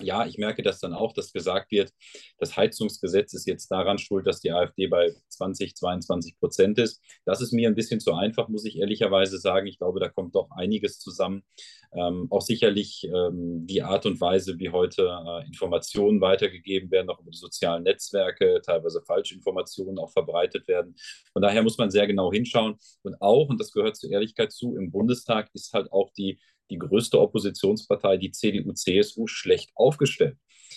ja, 0.00 0.26
ich 0.26 0.38
merke 0.38 0.62
das 0.62 0.80
dann 0.80 0.92
auch, 0.92 1.12
dass 1.12 1.32
gesagt 1.32 1.70
wird, 1.70 1.92
das 2.38 2.56
Heizungsgesetz 2.56 3.32
ist 3.32 3.46
jetzt 3.46 3.68
daran 3.70 3.98
schuld, 3.98 4.26
dass 4.26 4.40
die 4.40 4.50
AfD 4.50 4.88
bei 4.88 5.14
20, 5.28 5.76
22 5.76 6.36
Prozent 6.40 6.78
ist. 6.78 7.00
Das 7.24 7.40
ist 7.40 7.52
mir 7.52 7.68
ein 7.68 7.76
bisschen 7.76 8.00
zu 8.00 8.12
einfach, 8.12 8.48
muss 8.48 8.64
ich 8.64 8.78
ehrlicherweise 8.78 9.38
sagen. 9.38 9.68
Ich 9.68 9.78
glaube, 9.78 10.00
da 10.00 10.08
kommt 10.08 10.34
doch 10.34 10.50
einiges 10.50 10.98
zusammen. 10.98 11.44
Ähm, 11.92 12.26
auch 12.30 12.40
sicherlich 12.40 13.04
ähm, 13.04 13.66
die 13.68 13.82
Art 13.82 14.04
und 14.04 14.20
Weise, 14.20 14.58
wie 14.58 14.70
heute 14.70 15.16
äh, 15.26 15.46
Informationen 15.46 16.20
weitergegeben 16.20 16.90
werden, 16.90 17.08
auch 17.08 17.20
über 17.20 17.30
die 17.30 17.38
sozialen 17.38 17.84
Netzwerke, 17.84 18.60
teilweise 18.66 19.00
Falschinformationen 19.00 19.98
auch 20.00 20.10
verbreitet 20.10 20.66
werden. 20.66 20.96
Von 21.32 21.42
daher 21.42 21.62
muss 21.62 21.78
man 21.78 21.92
sehr 21.92 22.08
genau 22.08 22.32
hinschauen. 22.32 22.74
Und 23.02 23.22
auch, 23.22 23.48
und 23.48 23.60
das 23.60 23.70
gehört 23.70 23.96
zur 23.96 24.10
Ehrlichkeit 24.10 24.50
zu, 24.50 24.74
im 24.76 24.90
Bundestag 24.90 25.50
ist 25.52 25.72
halt 25.72 25.92
auch 25.92 26.10
die 26.14 26.40
die 26.70 26.78
größte 26.78 27.20
Oppositionspartei, 27.20 28.16
die 28.16 28.30
CDU-CSU, 28.30 29.26
schlecht 29.26 29.70
aufgestellt. 29.74 30.36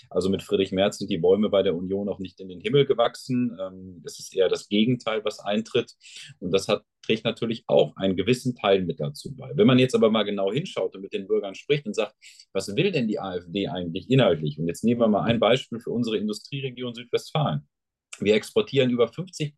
Also 0.10 0.29
mit 0.29 0.44
Friedrich 0.44 0.72
Merz 0.72 1.00
sind 1.00 1.10
die 1.10 1.17
Bäume 1.17 1.50
bei 1.50 1.63
der 1.63 1.75
Union 1.75 2.10
auch 2.10 2.20
nicht 2.20 2.39
in 2.39 2.50
den 2.50 2.60
Himmel 2.60 2.86
gewachsen. 2.86 3.58
Ähm, 3.60 4.01
es 4.06 4.20
ist 4.20 4.36
eher 4.36 4.50
das 4.50 4.67
Gegenteil, 4.67 5.24
was 5.24 5.39
eintritt. 5.39 5.94
Und 6.39 6.51
das 6.51 6.67
hat, 6.67 6.84
trägt 7.01 7.25
natürlich 7.25 7.63
auch 7.67 7.96
einen 7.96 8.15
gewissen 8.15 8.56
Teil 8.56 8.84
mit 8.84 9.00
dazu 9.00 9.36
bei. 9.36 9.51
Wenn 9.56 9.67
man 9.67 9.79
jetzt 9.79 9.96
aber 9.96 10.10
mal 10.10 10.24
genau 10.24 10.51
hinschaut 10.51 10.96
und 10.96 11.01
mit 11.01 11.13
den 11.13 11.27
Bürgern 11.27 11.56
spricht 11.56 11.86
und 11.86 11.96
sagt, 11.96 12.15
was 12.53 12.75
will 12.75 12.91
denn 12.91 13.08
die 13.08 13.20
AfD 13.20 13.67
eigentlich 13.67 14.10
inhaltlich? 14.10 14.60
Und 14.60 14.67
jetzt 14.67 14.84
nehmen 14.84 15.01
wir 15.01 15.08
mal 15.08 15.24
ein 15.24 15.39
Beispiel 15.39 15.79
für 15.79 15.91
unsere 15.91 16.17
Industrieregion 16.17 16.94
Südwestfalen. 16.94 17.67
Wir 18.20 18.34
exportieren 18.34 18.89
über 18.89 19.08
50 19.08 19.56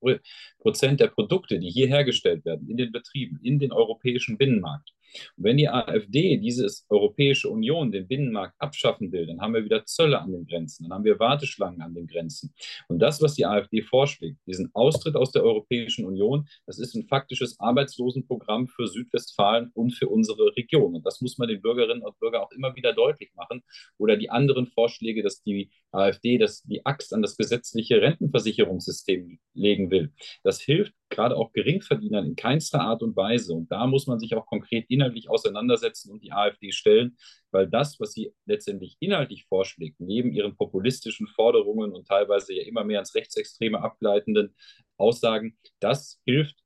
Prozent 0.59 1.00
der 1.00 1.07
Produkte, 1.07 1.59
die 1.59 1.69
hier 1.69 1.88
hergestellt 1.88 2.43
werden, 2.43 2.69
in 2.69 2.75
den 2.75 2.91
Betrieben, 2.91 3.39
in 3.41 3.57
den 3.57 3.71
europäischen 3.71 4.38
Binnenmarkt. 4.38 4.91
Und 5.38 5.44
wenn 5.44 5.58
die 5.58 5.70
AfD 5.70 6.38
dieses 6.38 6.86
Europäische 6.89 7.50
Union, 7.50 7.92
den 7.92 8.08
Binnenmarkt 8.08 8.56
abschaffen 8.60 9.12
will, 9.12 9.28
dann 9.28 9.42
haben 9.42 9.54
wir 9.54 9.63
wieder 9.63 9.86
Zölle 9.86 10.20
an 10.20 10.32
den 10.32 10.46
Grenzen, 10.46 10.84
dann 10.84 10.94
haben 10.94 11.04
wir 11.04 11.20
Warteschlangen 11.20 11.82
an 11.82 11.94
den 11.94 12.08
Grenzen. 12.08 12.54
Und 12.88 13.00
das, 13.00 13.22
was 13.22 13.36
die 13.36 13.46
AfD 13.46 13.82
vorschlägt, 13.82 14.38
diesen 14.46 14.70
Austritt 14.74 15.16
aus 15.16 15.32
der 15.32 15.44
Europäischen 15.44 16.06
Union, 16.06 16.48
das 16.66 16.80
ist 16.80 16.96
ein 16.96 17.08
faktisches 17.08 17.60
Arbeitslosenprogramm 17.60 18.68
für 18.68 18.88
Südwestfalen 18.88 19.72
und 19.74 19.92
für 19.92 20.08
unsere 20.08 20.56
Region. 20.56 20.96
Und 20.96 21.06
das 21.06 21.22
muss 21.22 21.38
man 21.38 21.48
den 21.48 21.62
Bürgerinnen 21.62 22.01
und 22.01 22.20
Bürgern 22.20 22.42
auch 22.42 22.51
immer 22.51 22.75
wieder 22.75 22.94
deutlich 22.94 23.32
machen. 23.36 23.62
Oder 23.98 24.18
die 24.18 24.30
anderen 24.30 24.68
Vorschläge, 24.68 25.24
dass 25.24 25.42
die 25.44 25.70
AfD 25.91 26.38
das, 26.38 26.63
die 26.63 26.86
Axt 26.86 27.13
an 27.13 27.22
das 27.22 27.38
gesetzliche 27.38 28.01
Rentenversicherungssystem 28.01 29.39
legen 29.53 29.91
will. 29.91 30.13
Das 30.43 30.62
hilft 30.62 30.93
gerade 31.10 31.36
auch 31.36 31.51
Geringverdienern 31.53 32.25
in 32.25 32.36
keinster 32.36 32.81
Art 32.81 33.01
und 33.01 33.15
Weise. 33.15 33.53
Und 33.53 33.72
da 33.72 33.88
muss 33.88 34.08
man 34.08 34.19
sich 34.19 34.36
auch 34.36 34.46
konkret 34.46 34.86
inhaltlich 34.89 35.29
auseinandersetzen 35.29 36.12
und 36.12 36.24
die 36.24 36.31
AfD 36.31 36.72
stellen, 36.72 37.17
weil 37.51 37.67
das, 37.67 38.00
was 38.00 38.13
sie 38.13 38.34
letztendlich 38.46 38.98
inhaltlich 39.00 39.46
vorschlägt, 39.46 40.00
neben 40.00 40.31
ihren 40.31 40.55
populistischen 40.55 41.27
Forderungen 41.27 41.91
und 41.91 42.08
teilweise 42.08 42.53
ja 42.53 42.63
immer 42.63 42.84
mehr 42.84 43.00
ins 43.00 43.15
Rechtsextreme 43.15 43.81
abgleitenden 43.81 44.55
Aussagen, 44.98 45.58
das 45.79 46.19
hilft 46.25 46.58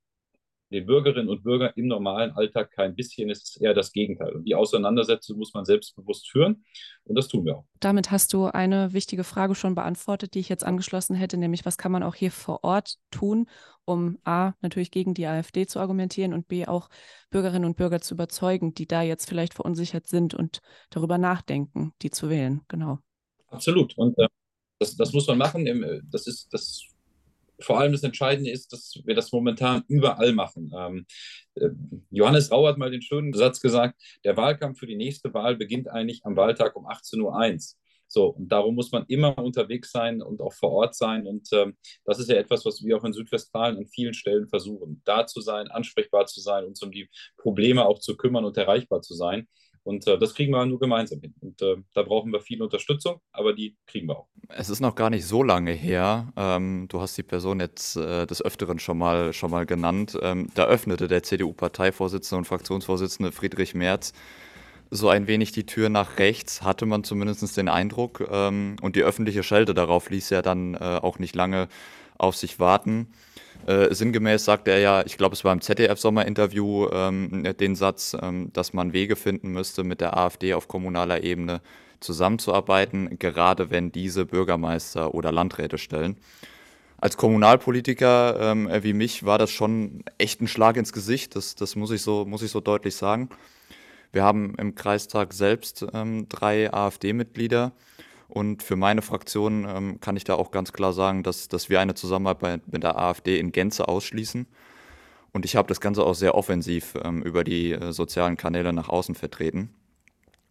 den 0.74 0.86
Bürgerinnen 0.86 1.30
und 1.30 1.44
Bürgern 1.44 1.72
im 1.76 1.88
normalen 1.88 2.32
Alltag 2.32 2.72
kein 2.72 2.96
bisschen, 2.96 3.30
ist 3.30 3.62
eher 3.62 3.74
das 3.74 3.92
Gegenteil. 3.92 4.34
Und 4.34 4.46
die 4.46 4.56
Auseinandersetzung 4.56 5.38
muss 5.38 5.54
man 5.54 5.66
selbstbewusst 5.66 6.30
führen 6.30 6.66
und 7.06 7.18
das 7.18 7.28
tun 7.28 7.46
wir 7.46 7.58
auch. 7.58 7.66
Damit 7.80 8.12
hast 8.12 8.34
du 8.34 8.46
eine 8.46 8.94
wichtige 8.94 9.24
Frage 9.24 9.56
schon 9.56 9.76
beantwortet, 9.76 10.34
die 10.34 10.40
ich 10.40 10.50
jetzt 10.50 10.66
angeschlossen 10.66 11.16
hätte, 11.16 11.38
nämlich 11.38 11.66
was 11.66 11.78
kann 11.78 11.92
man 11.92 12.04
auch 12.04 12.16
hier 12.16 12.32
vor 12.32 12.64
Ort 12.64 12.98
tun, 13.12 13.48
um 13.86 14.18
A, 14.24 14.54
natürlich 14.62 14.92
gegen 14.92 15.14
die 15.14 15.26
AfD 15.26 15.66
zu 15.68 15.80
argumentieren 15.80 16.34
und 16.34 16.48
B, 16.48 16.66
auch 16.66 16.90
Bürgerinnen 17.30 17.66
und 17.66 17.78
Bürger 17.78 18.02
zu 18.02 18.16
überzeugen, 18.16 18.74
die 18.74 18.88
da 18.88 19.02
jetzt 19.02 19.30
vielleicht 19.30 19.54
verunsichert 19.54 20.08
sind 20.08 20.34
und 20.34 20.62
darüber 20.90 21.18
nachdenken, 21.18 21.94
die 22.02 22.10
zu 22.10 22.30
wählen. 22.30 22.62
Genau. 22.68 23.00
Absolut. 23.48 23.98
Und 23.98 24.18
äh, 24.18 24.28
das, 24.80 24.96
das 24.96 25.14
muss 25.14 25.28
man 25.28 25.38
machen. 25.38 25.66
Das 26.10 26.28
ist, 26.28 26.54
das 26.54 26.93
vor 27.64 27.80
allem 27.80 27.92
das 27.92 28.04
Entscheidende 28.04 28.52
ist, 28.52 28.74
dass 28.74 29.02
wir 29.06 29.16
das 29.16 29.32
momentan 29.32 29.84
überall 29.88 30.34
machen. 30.34 30.72
Ähm, 30.78 31.06
äh, 31.56 31.70
Johannes 32.10 32.52
Rau 32.52 32.68
hat 32.68 32.78
mal 32.78 32.92
den 32.92 33.02
schönen 33.02 33.34
Satz 33.34 33.60
gesagt, 33.60 34.00
der 34.24 34.38
Wahlkampf 34.38 34.80
für 34.80 34.88
die 34.88 34.96
nächste 34.96 35.34
Wahl 35.34 35.56
beginnt 35.56 35.88
eigentlich 35.88 36.26
am 36.26 36.36
Wahltag 36.36 36.76
um 36.76 36.88
18.01 36.88 37.22
Uhr. 37.22 37.80
So, 38.08 38.28
und 38.28 38.50
darum 38.50 38.76
muss 38.76 38.92
man 38.92 39.06
immer 39.08 39.36
unterwegs 39.40 39.92
sein 39.92 40.22
und 40.22 40.40
auch 40.40 40.54
vor 40.54 40.72
Ort 40.72 40.96
sein. 40.96 41.26
Und 41.26 41.50
ähm, 41.52 41.76
das 42.06 42.20
ist 42.20 42.30
ja 42.30 42.36
etwas, 42.36 42.64
was 42.64 42.84
wir 42.84 42.96
auch 42.96 43.04
in 43.04 43.14
Südwestfalen 43.14 43.78
an 43.78 43.88
vielen 43.88 44.14
Stellen 44.14 44.48
versuchen, 44.48 45.02
da 45.04 45.26
zu 45.26 45.42
sein, 45.42 45.68
ansprechbar 45.70 46.28
zu 46.28 46.40
sein, 46.40 46.66
uns 46.66 46.84
um 46.84 46.92
die 46.92 47.10
Probleme 47.38 47.86
auch 47.86 47.98
zu 47.98 48.16
kümmern 48.16 48.46
und 48.46 48.56
erreichbar 48.56 49.02
zu 49.02 49.16
sein. 49.16 49.48
Und 49.84 50.08
äh, 50.08 50.18
das 50.18 50.34
kriegen 50.34 50.52
wir 50.52 50.66
nur 50.66 50.80
gemeinsam 50.80 51.20
hin. 51.20 51.34
Und 51.42 51.62
äh, 51.62 51.76
da 51.94 52.04
brauchen 52.04 52.32
wir 52.32 52.40
viel 52.40 52.62
Unterstützung, 52.62 53.20
aber 53.32 53.54
die 53.54 53.76
kriegen 53.86 54.08
wir 54.08 54.18
auch. 54.18 54.28
Es 54.48 54.70
ist 54.70 54.80
noch 54.80 54.96
gar 54.96 55.10
nicht 55.10 55.26
so 55.26 55.44
lange 55.44 55.72
her. 55.72 56.32
Ähm, 56.38 56.88
du 56.90 57.02
hast 57.02 57.18
die 57.18 57.24
Person 57.24 57.60
jetzt 57.60 57.98
äh, 57.98 58.26
des 58.26 58.42
Öfteren 58.42 58.80
schon 58.80 58.98
mal, 58.98 59.34
schon 59.34 59.52
mal 59.52 59.66
genannt. 59.66 60.18
Ähm, 60.22 60.48
da 60.56 60.66
öffnete 60.66 61.08
der 61.08 61.24
CDU-Parteivorsitzende 61.24 62.38
und 62.40 62.46
Fraktionsvorsitzende 62.46 63.32
Friedrich 63.32 63.76
Merz 63.76 64.14
so 64.94 65.10
ein 65.10 65.28
wenig 65.28 65.52
die 65.52 65.66
Tür 65.66 65.90
nach 65.90 66.20
rechts, 66.20 66.62
hatte 66.62 66.86
man 66.86 67.04
zumindest 67.04 67.58
den 67.58 67.68
Eindruck. 67.68 68.28
Ähm, 68.32 68.76
und 68.82 68.96
die 68.96 69.04
öffentliche 69.04 69.44
Schelte 69.44 69.74
darauf 69.74 70.10
ließ 70.10 70.30
ja 70.30 70.42
dann 70.42 70.76
äh, 70.76 70.78
auch 70.78 71.20
nicht 71.20 71.36
lange 71.36 71.68
auf 72.18 72.36
sich 72.36 72.60
warten. 72.60 73.08
Äh, 73.66 73.94
sinngemäß 73.94 74.44
sagte 74.44 74.72
er 74.72 74.80
ja, 74.80 75.06
ich 75.06 75.18
glaube, 75.18 75.34
es 75.34 75.44
war 75.44 75.54
im 75.54 75.62
ZDF-Sommerinterview 75.62 76.90
ähm, 76.92 77.56
den 77.60 77.76
Satz, 77.76 78.16
ähm, 78.22 78.52
dass 78.54 78.74
man 78.74 78.94
Wege 78.94 79.16
finden 79.16 79.52
müsste, 79.52 79.84
mit 79.84 80.02
der 80.02 80.18
AfD 80.18 80.54
auf 80.54 80.68
kommunaler 80.68 81.24
Ebene 81.24 81.62
zusammenzuarbeiten, 82.00 83.18
gerade 83.18 83.72
wenn 83.72 83.92
diese 83.92 84.26
Bürgermeister 84.26 85.14
oder 85.14 85.32
Landräte 85.32 85.78
stellen. 85.78 86.18
Als 86.98 87.18
Kommunalpolitiker 87.18 88.40
ähm, 88.40 88.70
wie 88.82 88.94
mich 88.94 89.26
war 89.26 89.38
das 89.38 89.52
schon 89.52 90.04
echt 90.18 90.42
ein 90.42 90.48
Schlag 90.48 90.78
ins 90.78 90.94
Gesicht, 90.94 91.36
das, 91.36 91.56
das 91.56 91.76
muss, 91.76 91.92
ich 91.92 92.02
so, 92.02 92.26
muss 92.26 92.42
ich 92.42 92.52
so 92.52 92.62
deutlich 92.62 92.96
sagen. 92.96 93.30
Wir 94.12 94.24
haben 94.24 94.54
im 94.58 94.76
Kreistag 94.76 95.34
selbst 95.34 95.86
ähm, 95.94 96.28
drei 96.30 96.72
AfD-Mitglieder 96.72 97.72
und 98.34 98.64
für 98.64 98.76
meine 98.76 99.04
Fraktion 99.04 99.68
ähm, 99.70 100.02
kann 100.02 100.18
ich 100.18 100.24
da 100.24 100.34
auch 100.34 100.50
ganz 100.50 100.74
klar 100.74 100.92
sagen, 100.92 101.22
dass, 101.22 101.50
dass 101.50 101.70
wir 101.70 101.80
eine 101.80 101.94
Zusammenarbeit 101.94 102.62
mit 102.66 102.82
der 102.82 102.98
AfD 102.98 103.38
in 103.38 103.52
Gänze 103.52 103.88
ausschließen. 103.88 104.48
Und 105.34 105.46
ich 105.46 105.56
habe 105.56 105.68
das 105.68 105.80
Ganze 105.80 106.04
auch 106.04 106.16
sehr 106.16 106.34
offensiv 106.34 106.96
ähm, 107.04 107.22
über 107.22 107.44
die 107.44 107.74
äh, 107.74 107.92
sozialen 107.94 108.36
Kanäle 108.36 108.74
nach 108.74 108.90
außen 108.90 109.14
vertreten. 109.14 109.70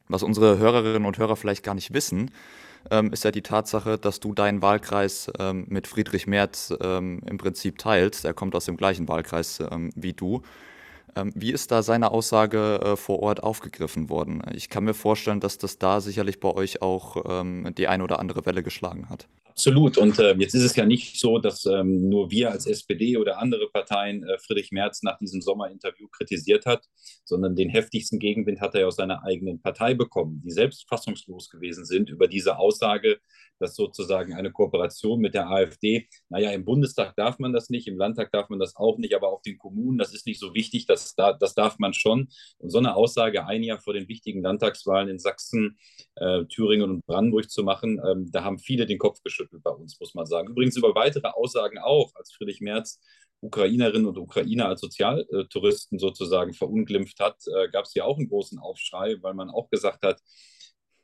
Was 0.06 0.22
unsere 0.22 0.58
Hörerinnen 0.58 1.06
und 1.06 1.18
Hörer 1.18 1.34
vielleicht 1.34 1.64
gar 1.64 1.74
nicht 1.74 1.92
wissen, 1.92 2.30
ähm, 2.88 3.12
ist 3.12 3.24
ja 3.24 3.32
die 3.32 3.42
Tatsache, 3.42 3.98
dass 3.98 4.20
du 4.20 4.32
deinen 4.32 4.62
Wahlkreis 4.62 5.28
ähm, 5.40 5.66
mit 5.68 5.88
Friedrich 5.88 6.28
Merz 6.28 6.72
ähm, 6.80 7.20
im 7.26 7.36
Prinzip 7.36 7.78
teilst. 7.78 8.24
Er 8.24 8.32
kommt 8.32 8.54
aus 8.54 8.66
dem 8.66 8.76
gleichen 8.76 9.08
Wahlkreis 9.08 9.58
ähm, 9.58 9.90
wie 9.96 10.12
du. 10.12 10.42
Ähm, 11.14 11.32
wie 11.34 11.52
ist 11.52 11.70
da 11.70 11.82
seine 11.82 12.10
Aussage 12.10 12.80
äh, 12.82 12.96
vor 12.96 13.20
Ort 13.20 13.42
aufgegriffen 13.42 14.08
worden? 14.08 14.42
Ich 14.54 14.68
kann 14.68 14.84
mir 14.84 14.94
vorstellen, 14.94 15.40
dass 15.40 15.58
das 15.58 15.78
da 15.78 16.00
sicherlich 16.00 16.40
bei 16.40 16.50
euch 16.50 16.80
auch 16.80 17.24
ähm, 17.28 17.74
die 17.76 17.88
eine 17.88 18.04
oder 18.04 18.18
andere 18.18 18.46
Welle 18.46 18.62
geschlagen 18.62 19.08
hat. 19.10 19.28
Absolut. 19.52 19.98
Und 19.98 20.18
äh, 20.18 20.34
jetzt 20.38 20.54
ist 20.54 20.62
es 20.62 20.74
ja 20.76 20.86
nicht 20.86 21.20
so, 21.20 21.38
dass 21.38 21.66
ähm, 21.66 22.08
nur 22.08 22.30
wir 22.30 22.50
als 22.50 22.66
SPD 22.66 23.18
oder 23.18 23.38
andere 23.38 23.68
Parteien 23.70 24.24
äh, 24.24 24.38
Friedrich 24.38 24.72
Merz 24.72 25.02
nach 25.02 25.18
diesem 25.18 25.42
Sommerinterview 25.42 26.08
kritisiert 26.08 26.64
hat, 26.64 26.86
sondern 27.24 27.54
den 27.54 27.68
heftigsten 27.68 28.18
Gegenwind 28.18 28.62
hat 28.62 28.74
er 28.74 28.88
aus 28.88 28.96
seiner 28.96 29.22
eigenen 29.24 29.60
Partei 29.60 29.92
bekommen, 29.92 30.40
die 30.42 30.50
selbst 30.50 30.88
fassungslos 30.88 31.50
gewesen 31.50 31.84
sind 31.84 32.08
über 32.08 32.28
diese 32.28 32.58
Aussage, 32.58 33.18
dass 33.62 33.74
sozusagen 33.74 34.34
eine 34.34 34.52
Kooperation 34.52 35.20
mit 35.20 35.34
der 35.34 35.48
AfD, 35.48 36.08
naja, 36.28 36.50
im 36.50 36.64
Bundestag 36.64 37.16
darf 37.16 37.38
man 37.38 37.52
das 37.52 37.70
nicht, 37.70 37.86
im 37.86 37.96
Landtag 37.96 38.32
darf 38.32 38.48
man 38.48 38.58
das 38.58 38.76
auch 38.76 38.98
nicht, 38.98 39.14
aber 39.14 39.28
auf 39.28 39.42
den 39.42 39.58
Kommunen, 39.58 39.98
das 39.98 40.12
ist 40.12 40.26
nicht 40.26 40.40
so 40.40 40.54
wichtig, 40.54 40.86
das, 40.86 41.14
das 41.14 41.54
darf 41.54 41.78
man 41.78 41.94
schon. 41.94 42.28
Und 42.58 42.70
so 42.70 42.78
eine 42.78 42.94
Aussage 42.94 43.46
ein 43.46 43.62
Jahr 43.62 43.78
vor 43.78 43.94
den 43.94 44.08
wichtigen 44.08 44.42
Landtagswahlen 44.42 45.08
in 45.08 45.18
Sachsen, 45.18 45.78
äh, 46.16 46.44
Thüringen 46.46 46.90
und 46.90 47.06
Brandenburg 47.06 47.50
zu 47.50 47.62
machen, 47.62 48.00
ähm, 48.06 48.30
da 48.32 48.44
haben 48.44 48.58
viele 48.58 48.86
den 48.86 48.98
Kopf 48.98 49.22
geschüttelt 49.22 49.62
bei 49.62 49.70
uns, 49.70 49.98
muss 50.00 50.14
man 50.14 50.26
sagen. 50.26 50.48
Übrigens 50.48 50.76
über 50.76 50.94
weitere 50.94 51.28
Aussagen 51.28 51.78
auch, 51.78 52.12
als 52.14 52.32
Friedrich 52.32 52.60
Merz 52.60 53.00
Ukrainerinnen 53.42 54.06
und 54.06 54.18
Ukrainer 54.18 54.68
als 54.68 54.80
Sozialtouristen 54.80 55.98
sozusagen 55.98 56.54
verunglimpft 56.54 57.18
hat, 57.18 57.36
äh, 57.48 57.68
gab 57.70 57.84
es 57.84 57.92
hier 57.92 58.06
auch 58.06 58.16
einen 58.16 58.28
großen 58.28 58.58
Aufschrei, 58.58 59.16
weil 59.20 59.34
man 59.34 59.50
auch 59.50 59.68
gesagt 59.68 60.04
hat, 60.04 60.20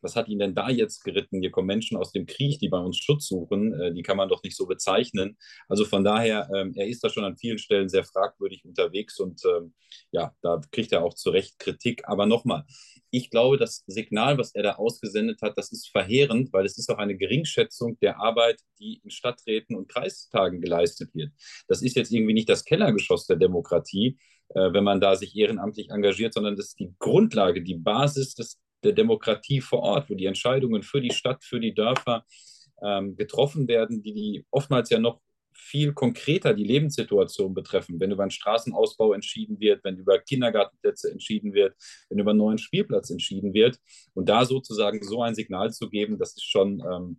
was 0.00 0.16
hat 0.16 0.28
ihn 0.28 0.38
denn 0.38 0.54
da 0.54 0.70
jetzt 0.70 1.04
geritten? 1.04 1.40
Hier 1.40 1.50
kommen 1.50 1.66
Menschen 1.66 1.96
aus 1.96 2.12
dem 2.12 2.26
Krieg, 2.26 2.58
die 2.60 2.68
bei 2.68 2.78
uns 2.78 2.98
Schutz 2.98 3.28
suchen. 3.28 3.72
Äh, 3.72 3.92
die 3.92 4.02
kann 4.02 4.16
man 4.16 4.28
doch 4.28 4.42
nicht 4.42 4.56
so 4.56 4.66
bezeichnen. 4.66 5.36
Also 5.68 5.84
von 5.84 6.04
daher, 6.04 6.48
ähm, 6.54 6.72
er 6.76 6.86
ist 6.86 7.02
da 7.02 7.10
schon 7.10 7.24
an 7.24 7.36
vielen 7.36 7.58
Stellen 7.58 7.88
sehr 7.88 8.04
fragwürdig 8.04 8.64
unterwegs 8.64 9.18
und 9.18 9.42
ähm, 9.44 9.74
ja, 10.10 10.32
da 10.42 10.60
kriegt 10.70 10.92
er 10.92 11.04
auch 11.04 11.14
zu 11.14 11.30
Recht 11.30 11.58
Kritik. 11.58 12.02
Aber 12.08 12.26
nochmal, 12.26 12.64
ich 13.10 13.30
glaube, 13.30 13.56
das 13.56 13.84
Signal, 13.86 14.38
was 14.38 14.54
er 14.54 14.62
da 14.62 14.72
ausgesendet 14.74 15.40
hat, 15.42 15.56
das 15.56 15.72
ist 15.72 15.88
verheerend, 15.88 16.52
weil 16.52 16.66
es 16.66 16.78
ist 16.78 16.90
auch 16.90 16.98
eine 16.98 17.16
Geringschätzung 17.16 17.98
der 18.00 18.20
Arbeit, 18.20 18.60
die 18.78 19.00
in 19.02 19.10
Stadträten 19.10 19.76
und 19.76 19.88
Kreistagen 19.88 20.60
geleistet 20.60 21.14
wird. 21.14 21.32
Das 21.68 21.82
ist 21.82 21.96
jetzt 21.96 22.12
irgendwie 22.12 22.34
nicht 22.34 22.48
das 22.48 22.64
Kellergeschoss 22.64 23.26
der 23.26 23.36
Demokratie, 23.36 24.18
äh, 24.50 24.72
wenn 24.72 24.84
man 24.84 25.00
da 25.00 25.16
sich 25.16 25.36
ehrenamtlich 25.36 25.90
engagiert, 25.90 26.34
sondern 26.34 26.56
das 26.56 26.68
ist 26.68 26.80
die 26.80 26.94
Grundlage, 26.98 27.62
die 27.62 27.76
Basis 27.76 28.34
des 28.34 28.60
der 28.84 28.92
Demokratie 28.92 29.60
vor 29.60 29.80
Ort, 29.80 30.10
wo 30.10 30.14
die 30.14 30.26
Entscheidungen 30.26 30.82
für 30.82 31.00
die 31.00 31.12
Stadt, 31.12 31.44
für 31.44 31.60
die 31.60 31.74
Dörfer 31.74 32.24
ähm, 32.82 33.16
getroffen 33.16 33.68
werden, 33.68 34.02
die, 34.02 34.14
die 34.14 34.46
oftmals 34.50 34.90
ja 34.90 34.98
noch 34.98 35.20
viel 35.58 35.92
konkreter 35.92 36.54
die 36.54 36.64
Lebenssituation 36.64 37.52
betreffen, 37.52 37.98
wenn 37.98 38.12
über 38.12 38.22
einen 38.22 38.30
Straßenausbau 38.30 39.12
entschieden 39.12 39.58
wird, 39.60 39.82
wenn 39.82 39.96
über 39.96 40.18
Kindergartenplätze 40.18 41.10
entschieden 41.10 41.52
wird, 41.52 41.74
wenn 42.08 42.18
über 42.18 42.30
einen 42.30 42.38
neuen 42.38 42.58
Spielplatz 42.58 43.10
entschieden 43.10 43.52
wird. 43.52 43.78
Und 44.14 44.28
da 44.28 44.44
sozusagen 44.44 45.02
so 45.02 45.22
ein 45.22 45.34
Signal 45.34 45.72
zu 45.72 45.90
geben, 45.90 46.18
das 46.18 46.30
ist 46.30 46.48
schon 46.48 46.80
ähm, 46.80 47.18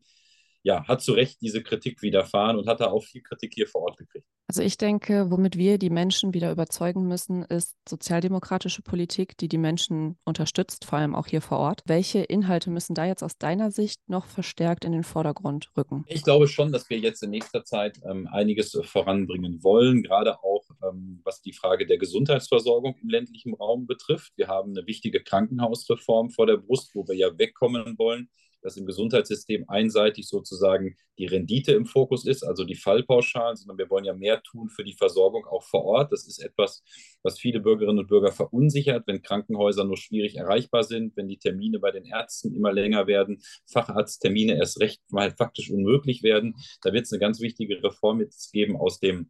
ja, 0.64 0.86
hat 0.88 1.02
zu 1.02 1.14
Recht 1.14 1.42
diese 1.42 1.64
Kritik 1.64 2.02
widerfahren 2.02 2.58
und 2.58 2.68
hat 2.68 2.82
da 2.82 2.88
auch 2.88 3.04
viel 3.04 3.22
Kritik 3.22 3.54
hier 3.56 3.68
vor 3.68 3.84
Ort 3.84 3.98
gekriegt. 3.98 4.26
Also 4.48 4.64
ich 4.64 4.78
denke, 4.78 5.30
womit 5.30 5.58
wir 5.58 5.78
die 5.78 5.92
Menschen 5.92 6.34
wieder 6.34 6.52
überzeugen 6.52 7.08
müssen, 7.08 7.44
ist 7.44 7.78
sozialdemokratische 7.88 8.82
Politik, 8.82 9.38
die 9.38 9.48
die 9.48 9.60
Menschen 9.60 10.18
unterstützt, 10.26 10.86
vor 10.86 10.98
allem 10.98 11.14
auch 11.14 11.28
hier 11.28 11.42
vor 11.42 11.60
Ort. 11.60 11.84
Welche 11.86 12.22
Inhalte 12.22 12.72
müssen 12.72 12.96
da 12.96 13.06
jetzt 13.06 13.24
aus 13.24 13.38
deiner 13.38 13.70
Sicht 13.70 14.02
noch 14.08 14.26
verstärkt 14.26 14.86
in 14.86 14.92
den 14.92 15.04
Vordergrund 15.04 15.70
rücken? 15.78 16.04
Ich 16.08 16.24
glaube 16.24 16.48
schon, 16.48 16.72
dass 16.72 16.90
wir 16.90 16.98
jetzt 16.98 17.22
in 17.22 17.30
nächster 17.30 17.64
Zeit 17.64 18.00
ähm, 18.10 18.28
einiges 18.32 18.72
voranbringen 18.86 19.64
wollen, 19.64 20.02
gerade 20.02 20.40
auch 20.42 20.66
ähm, 20.84 21.22
was 21.24 21.42
die 21.42 21.54
Frage 21.54 21.86
der 21.86 22.00
Gesundheitsversorgung 22.00 22.96
im 23.04 23.10
ländlichen 23.10 23.54
Raum 23.54 23.86
betrifft. 23.86 24.34
Wir 24.36 24.48
haben 24.48 24.72
eine 24.76 24.88
wichtige 24.88 25.22
Krankenhausreform 25.22 26.32
vor 26.32 26.48
der 26.48 26.58
Brust, 26.58 26.96
wo 26.96 27.08
wir 27.08 27.16
ja 27.16 27.38
wegkommen 27.38 28.00
wollen 28.00 28.30
dass 28.62 28.78
im 28.78 28.86
Gesundheitssystem 28.86 29.66
einseitig 29.68 30.28
sozusagen 30.28 30.96
die 31.18 31.26
Rendite 31.26 31.74
im 31.74 31.86
Fokus 31.86 32.26
ist, 32.26 32.44
also 32.44 32.64
die 32.64 32.76
Fallpauschalen, 32.76 33.58
sondern 33.58 33.78
wir 33.78 33.90
wollen 33.90 34.06
ja 34.06 34.14
mehr 34.14 34.42
tun 34.42 34.70
für 34.70 34.84
die 34.84 34.94
Versorgung 34.94 35.46
auch 35.46 35.64
vor 35.64 35.84
Ort. 35.84 36.12
Das 36.12 36.28
ist 36.28 36.40
etwas, 36.40 36.84
was 37.24 37.40
viele 37.40 37.60
Bürgerinnen 37.60 38.00
und 38.00 38.08
Bürger 38.08 38.32
verunsichert, 38.32 39.06
wenn 39.08 39.22
Krankenhäuser 39.22 39.84
nur 39.84 39.98
schwierig 39.98 40.38
erreichbar 40.38 40.84
sind, 40.84 41.16
wenn 41.18 41.28
die 41.28 41.38
Termine 41.38 41.80
bei 41.80 41.92
den 41.92 42.06
Ärzten 42.06 42.56
immer 42.56 42.72
länger 42.72 43.08
werden, 43.08 43.42
Facharzttermine 43.66 44.56
erst 44.56 44.80
recht 44.80 45.02
mal 45.10 45.32
faktisch 45.32 45.70
unmöglich 45.70 46.24
werden. 46.24 46.56
Da 46.82 46.94
wird 46.94 47.06
es 47.06 47.12
eine 47.12 47.20
ganz 47.20 47.42
wichtige 47.42 47.84
Reform 47.84 48.22
jetzt 48.22 48.52
geben 48.52 48.78
aus 48.78 49.00
dem 49.00 49.30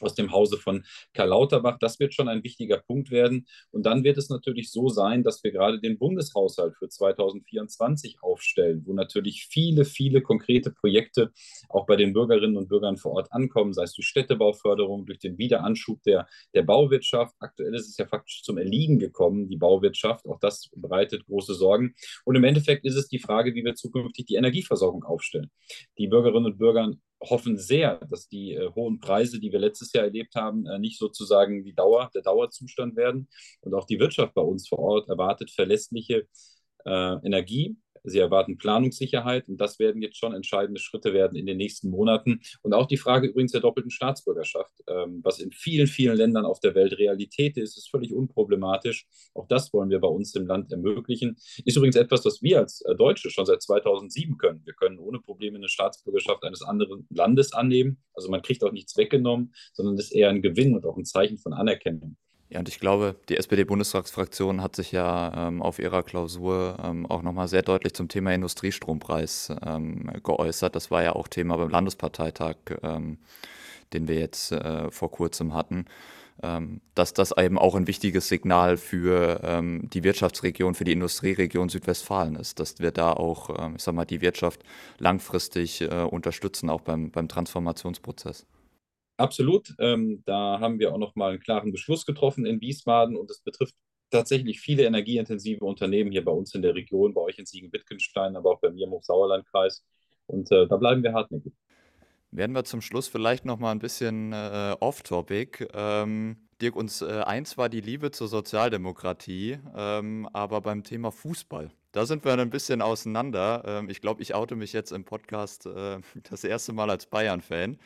aus 0.00 0.14
dem 0.14 0.32
Hause 0.32 0.58
von 0.58 0.84
Karl 1.12 1.28
Lauterbach. 1.28 1.78
Das 1.78 2.00
wird 2.00 2.14
schon 2.14 2.28
ein 2.28 2.42
wichtiger 2.42 2.78
Punkt 2.78 3.10
werden. 3.10 3.46
Und 3.70 3.86
dann 3.86 4.04
wird 4.04 4.18
es 4.18 4.28
natürlich 4.28 4.70
so 4.70 4.88
sein, 4.88 5.22
dass 5.22 5.42
wir 5.44 5.52
gerade 5.52 5.80
den 5.80 5.98
Bundeshaushalt 5.98 6.74
für 6.76 6.88
2024 6.88 8.18
aufstellen, 8.22 8.82
wo 8.86 8.92
natürlich 8.92 9.46
viele, 9.50 9.84
viele 9.84 10.22
konkrete 10.22 10.70
Projekte 10.70 11.32
auch 11.68 11.86
bei 11.86 11.96
den 11.96 12.12
Bürgerinnen 12.12 12.56
und 12.56 12.68
Bürgern 12.68 12.96
vor 12.96 13.12
Ort 13.12 13.32
ankommen, 13.32 13.72
sei 13.72 13.84
es 13.84 13.94
durch 13.94 14.08
Städtebauförderung, 14.08 15.06
durch 15.06 15.18
den 15.18 15.38
Wiederanschub 15.38 16.02
der, 16.02 16.26
der 16.54 16.62
Bauwirtschaft. 16.62 17.34
Aktuell 17.38 17.74
ist 17.74 17.88
es 17.88 17.96
ja 17.96 18.06
faktisch 18.06 18.42
zum 18.42 18.58
Erliegen 18.58 18.98
gekommen, 18.98 19.48
die 19.48 19.56
Bauwirtschaft. 19.56 20.26
Auch 20.26 20.40
das 20.40 20.70
bereitet 20.74 21.26
große 21.26 21.54
Sorgen. 21.54 21.94
Und 22.24 22.36
im 22.36 22.44
Endeffekt 22.44 22.84
ist 22.84 22.96
es 22.96 23.08
die 23.08 23.18
Frage, 23.18 23.54
wie 23.54 23.64
wir 23.64 23.74
zukünftig 23.74 24.26
die 24.26 24.34
Energieversorgung 24.34 25.04
aufstellen. 25.04 25.50
Die 25.98 26.08
Bürgerinnen 26.08 26.46
und 26.46 26.58
Bürger 26.58 26.90
hoffen 27.20 27.56
sehr, 27.58 27.96
dass 28.10 28.28
die 28.28 28.54
äh, 28.54 28.70
hohen 28.74 29.00
Preise, 29.00 29.40
die 29.40 29.52
wir 29.52 29.58
letztes 29.58 29.92
Jahr 29.92 30.04
erlebt 30.04 30.34
haben, 30.34 30.66
äh, 30.66 30.78
nicht 30.78 30.98
sozusagen 30.98 31.64
die 31.64 31.74
Dauer, 31.74 32.10
der 32.14 32.22
Dauerzustand 32.22 32.96
werden. 32.96 33.28
Und 33.60 33.74
auch 33.74 33.86
die 33.86 33.98
Wirtschaft 33.98 34.34
bei 34.34 34.42
uns 34.42 34.68
vor 34.68 34.78
Ort 34.78 35.08
erwartet 35.08 35.50
verlässliche 35.50 36.26
äh, 36.84 37.26
Energie 37.26 37.76
Sie 38.04 38.18
erwarten 38.18 38.58
Planungssicherheit 38.58 39.48
und 39.48 39.60
das 39.60 39.78
werden 39.78 40.02
jetzt 40.02 40.18
schon 40.18 40.34
entscheidende 40.34 40.80
Schritte 40.80 41.12
werden 41.12 41.36
in 41.36 41.46
den 41.46 41.56
nächsten 41.56 41.88
Monaten. 41.88 42.40
Und 42.62 42.74
auch 42.74 42.86
die 42.86 42.96
Frage 42.96 43.28
übrigens 43.28 43.52
der 43.52 43.62
doppelten 43.62 43.90
Staatsbürgerschaft, 43.90 44.72
ähm, 44.88 45.20
was 45.22 45.40
in 45.40 45.50
vielen, 45.52 45.86
vielen 45.86 46.16
Ländern 46.16 46.44
auf 46.44 46.60
der 46.60 46.74
Welt 46.74 46.98
Realität 46.98 47.56
ist, 47.56 47.76
ist 47.76 47.90
völlig 47.90 48.12
unproblematisch. 48.12 49.06
Auch 49.34 49.46
das 49.48 49.72
wollen 49.72 49.90
wir 49.90 50.00
bei 50.00 50.08
uns 50.08 50.34
im 50.34 50.46
Land 50.46 50.70
ermöglichen. 50.70 51.36
Ist 51.64 51.76
übrigens 51.76 51.96
etwas, 51.96 52.24
was 52.24 52.42
wir 52.42 52.58
als 52.58 52.82
äh, 52.82 52.94
Deutsche 52.94 53.30
schon 53.30 53.46
seit 53.46 53.62
2007 53.62 54.36
können. 54.36 54.60
Wir 54.64 54.74
können 54.74 54.98
ohne 54.98 55.20
Probleme 55.20 55.56
eine 55.56 55.68
Staatsbürgerschaft 55.68 56.44
eines 56.44 56.62
anderen 56.62 57.06
Landes 57.10 57.52
annehmen. 57.52 58.02
Also 58.12 58.30
man 58.30 58.42
kriegt 58.42 58.62
auch 58.64 58.72
nichts 58.72 58.96
weggenommen, 58.96 59.54
sondern 59.72 59.96
ist 59.96 60.12
eher 60.12 60.28
ein 60.28 60.42
Gewinn 60.42 60.74
und 60.74 60.84
auch 60.84 60.96
ein 60.96 61.04
Zeichen 61.04 61.38
von 61.38 61.52
Anerkennung. 61.52 62.16
Ja, 62.50 62.58
und 62.58 62.68
ich 62.68 62.78
glaube, 62.78 63.16
die 63.28 63.36
SPD-Bundestagsfraktion 63.36 64.62
hat 64.62 64.76
sich 64.76 64.92
ja 64.92 65.48
ähm, 65.48 65.62
auf 65.62 65.78
ihrer 65.78 66.02
Klausur 66.02 66.76
ähm, 66.82 67.06
auch 67.06 67.22
nochmal 67.22 67.48
sehr 67.48 67.62
deutlich 67.62 67.94
zum 67.94 68.08
Thema 68.08 68.32
Industriestrompreis 68.34 69.52
ähm, 69.64 70.10
geäußert. 70.22 70.76
Das 70.76 70.90
war 70.90 71.02
ja 71.02 71.14
auch 71.14 71.26
Thema 71.26 71.56
beim 71.56 71.70
Landesparteitag, 71.70 72.56
ähm, 72.82 73.18
den 73.92 74.08
wir 74.08 74.18
jetzt 74.18 74.52
äh, 74.52 74.90
vor 74.90 75.10
kurzem 75.10 75.54
hatten. 75.54 75.86
Ähm, 76.42 76.80
dass 76.94 77.14
das 77.14 77.32
eben 77.36 77.58
auch 77.58 77.76
ein 77.76 77.86
wichtiges 77.86 78.28
Signal 78.28 78.76
für 78.76 79.40
ähm, 79.44 79.88
die 79.92 80.02
Wirtschaftsregion, 80.02 80.74
für 80.74 80.84
die 80.84 80.92
Industrieregion 80.92 81.68
Südwestfalen 81.68 82.34
ist, 82.34 82.58
dass 82.58 82.80
wir 82.80 82.90
da 82.90 83.12
auch, 83.12 83.74
ich 83.76 83.82
sag 83.82 83.94
mal, 83.94 84.04
die 84.04 84.20
Wirtschaft 84.20 84.62
langfristig 84.98 85.80
äh, 85.80 86.02
unterstützen, 86.02 86.70
auch 86.70 86.80
beim, 86.80 87.10
beim 87.10 87.28
Transformationsprozess. 87.28 88.46
Absolut. 89.16 89.74
Ähm, 89.78 90.22
da 90.24 90.58
haben 90.60 90.78
wir 90.78 90.92
auch 90.92 90.98
noch 90.98 91.14
mal 91.14 91.30
einen 91.30 91.40
klaren 91.40 91.70
Beschluss 91.70 92.04
getroffen 92.04 92.46
in 92.46 92.60
Wiesbaden 92.60 93.16
und 93.16 93.30
es 93.30 93.40
betrifft 93.40 93.74
tatsächlich 94.10 94.60
viele 94.60 94.84
energieintensive 94.84 95.64
Unternehmen 95.64 96.10
hier 96.10 96.24
bei 96.24 96.32
uns 96.32 96.54
in 96.54 96.62
der 96.62 96.74
Region, 96.74 97.14
bei 97.14 97.20
euch 97.20 97.38
in 97.38 97.46
Siegen-Wittgenstein, 97.46 98.36
aber 98.36 98.50
auch 98.50 98.60
bei 98.60 98.70
mir 98.70 98.86
im 98.86 98.92
Hochsauerlandkreis. 98.92 99.84
Und 100.26 100.50
äh, 100.50 100.66
da 100.66 100.76
bleiben 100.76 101.02
wir 101.02 101.12
hartnäckig. 101.12 101.52
Werden 102.30 102.54
wir 102.54 102.64
zum 102.64 102.80
Schluss 102.80 103.06
vielleicht 103.06 103.44
noch 103.44 103.58
mal 103.58 103.70
ein 103.70 103.78
bisschen 103.78 104.32
äh, 104.32 104.74
off-topic. 104.80 105.68
Ähm, 105.72 106.36
Dirk, 106.60 106.76
uns 106.76 107.02
äh, 107.02 107.22
eins 107.24 107.58
war 107.58 107.68
die 107.68 107.80
Liebe 107.80 108.10
zur 108.10 108.28
Sozialdemokratie, 108.28 109.58
ähm, 109.76 110.28
aber 110.32 110.60
beim 110.60 110.82
Thema 110.82 111.12
Fußball, 111.12 111.70
da 111.92 112.06
sind 112.06 112.24
wir 112.24 112.32
ein 112.32 112.50
bisschen 112.50 112.82
auseinander. 112.82 113.62
Ähm, 113.66 113.88
ich 113.88 114.00
glaube, 114.00 114.22
ich 114.22 114.34
oute 114.34 114.56
mich 114.56 114.72
jetzt 114.72 114.90
im 114.90 115.04
Podcast 115.04 115.66
äh, 115.66 115.98
das 116.28 116.42
erste 116.42 116.72
Mal 116.72 116.90
als 116.90 117.06
Bayern-Fan. 117.06 117.78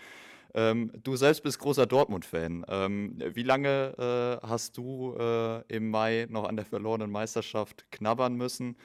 Ähm, 0.55 0.91
du 1.03 1.17
selbst 1.17 1.43
bist 1.43 1.59
großer 1.59 1.87
Dortmund-Fan. 1.87 2.65
Ähm, 2.69 3.19
wie 3.35 3.43
lange 3.43 4.41
äh, 4.43 4.47
hast 4.47 4.77
du 4.77 5.15
äh, 5.19 5.63
im 5.69 5.91
Mai 5.91 6.27
noch 6.31 6.45
an 6.45 6.57
der 6.57 6.65
verlorenen 6.65 7.11
Meisterschaft 7.11 7.91
knabbern 7.91 8.35
müssen? 8.35 8.77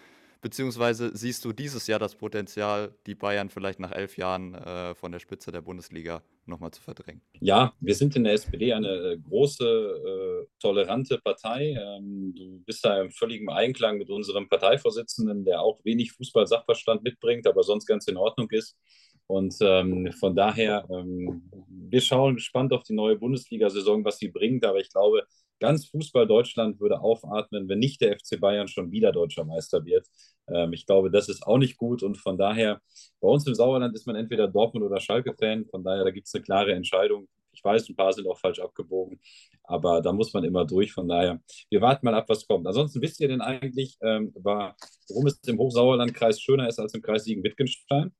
Beziehungsweise 0.43 1.15
siehst 1.15 1.45
du 1.45 1.53
dieses 1.53 1.87
Jahr 1.87 1.99
das 1.99 2.15
Potenzial, 2.15 2.93
die 3.07 3.15
Bayern 3.15 3.49
vielleicht 3.49 3.79
nach 3.79 3.93
elf 3.93 4.17
Jahren 4.17 4.53
äh, 4.55 4.93
von 4.93 5.13
der 5.13 5.19
Spitze 5.19 5.53
der 5.53 5.61
Bundesliga 5.61 6.21
nochmal 6.45 6.71
zu 6.71 6.81
verdrängen? 6.81 7.21
Ja, 7.39 7.73
wir 7.79 7.95
sind 7.95 8.13
in 8.17 8.25
der 8.25 8.33
SPD 8.33 8.73
eine 8.73 8.89
äh, 8.89 9.17
große, 9.17 9.63
äh, 9.63 10.47
tolerante 10.59 11.17
Partei. 11.19 11.77
Ähm, 11.79 12.35
du 12.35 12.59
bist 12.65 12.83
da 12.83 13.01
im 13.01 13.11
völligen 13.11 13.49
Einklang 13.49 13.97
mit 13.97 14.09
unserem 14.09 14.49
Parteivorsitzenden, 14.49 15.45
der 15.45 15.61
auch 15.61 15.79
wenig 15.85 16.11
Fußball-Sachverstand 16.11 17.03
mitbringt, 17.03 17.47
aber 17.47 17.63
sonst 17.63 17.85
ganz 17.85 18.05
in 18.09 18.17
Ordnung 18.17 18.49
ist. 18.51 18.77
Und 19.27 19.55
ähm, 19.61 20.11
von 20.19 20.35
daher, 20.35 20.85
ähm, 20.89 21.49
wir 21.67 22.01
schauen 22.01 22.35
gespannt 22.35 22.73
auf 22.73 22.83
die 22.83 22.93
neue 22.93 23.15
Bundesliga-Saison, 23.15 24.03
was 24.03 24.17
sie 24.17 24.27
bringt. 24.29 24.65
Aber 24.65 24.79
ich 24.79 24.91
glaube, 24.91 25.23
ganz 25.59 25.87
Fußball 25.87 26.27
Deutschland 26.27 26.79
würde 26.79 26.99
aufatmen, 26.99 27.69
wenn 27.69 27.79
nicht 27.79 28.01
der 28.01 28.17
FC 28.17 28.39
Bayern 28.39 28.67
schon 28.67 28.91
wieder 28.91 29.11
deutscher 29.11 29.45
Meister 29.45 29.85
wird. 29.85 30.07
Ähm, 30.47 30.73
ich 30.73 30.85
glaube, 30.85 31.09
das 31.09 31.29
ist 31.29 31.47
auch 31.47 31.57
nicht 31.57 31.77
gut. 31.77 32.03
Und 32.03 32.17
von 32.17 32.37
daher, 32.37 32.81
bei 33.21 33.27
uns 33.27 33.47
im 33.47 33.55
Sauerland 33.55 33.95
ist 33.95 34.05
man 34.05 34.15
entweder 34.15 34.47
Dortmund 34.47 34.85
oder 34.85 34.99
Schalke-Fan. 34.99 35.65
Von 35.67 35.83
daher, 35.83 36.03
da 36.03 36.11
gibt 36.11 36.27
es 36.27 36.35
eine 36.35 36.43
klare 36.43 36.73
Entscheidung. 36.73 37.27
Ich 37.53 37.63
weiß, 37.63 37.87
ein 37.89 37.95
paar 37.95 38.11
sind 38.11 38.27
auch 38.27 38.39
falsch 38.39 38.59
abgebogen, 38.59 39.19
aber 39.63 40.01
da 40.01 40.11
muss 40.11 40.33
man 40.33 40.43
immer 40.43 40.65
durch. 40.65 40.91
Von 40.91 41.07
daher, 41.07 41.39
wir 41.69 41.81
warten 41.81 42.05
mal 42.05 42.15
ab, 42.15 42.25
was 42.27 42.47
kommt. 42.47 42.65
Ansonsten 42.67 43.01
wisst 43.01 43.19
ihr 43.19 43.27
denn 43.27 43.41
eigentlich, 43.41 43.95
ähm, 44.01 44.33
warum 44.35 45.27
es 45.27 45.39
im 45.45 45.59
Hochsauerlandkreis 45.59 46.41
schöner 46.41 46.67
ist 46.67 46.79
als 46.79 46.95
im 46.95 47.01
Kreis 47.01 47.25
Siegen-Wittgenstein? 47.25 48.11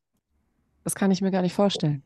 Das 0.84 0.96
kann 0.96 1.12
ich 1.12 1.22
mir 1.22 1.32
gar 1.32 1.42
nicht 1.42 1.54
vorstellen. 1.54 2.04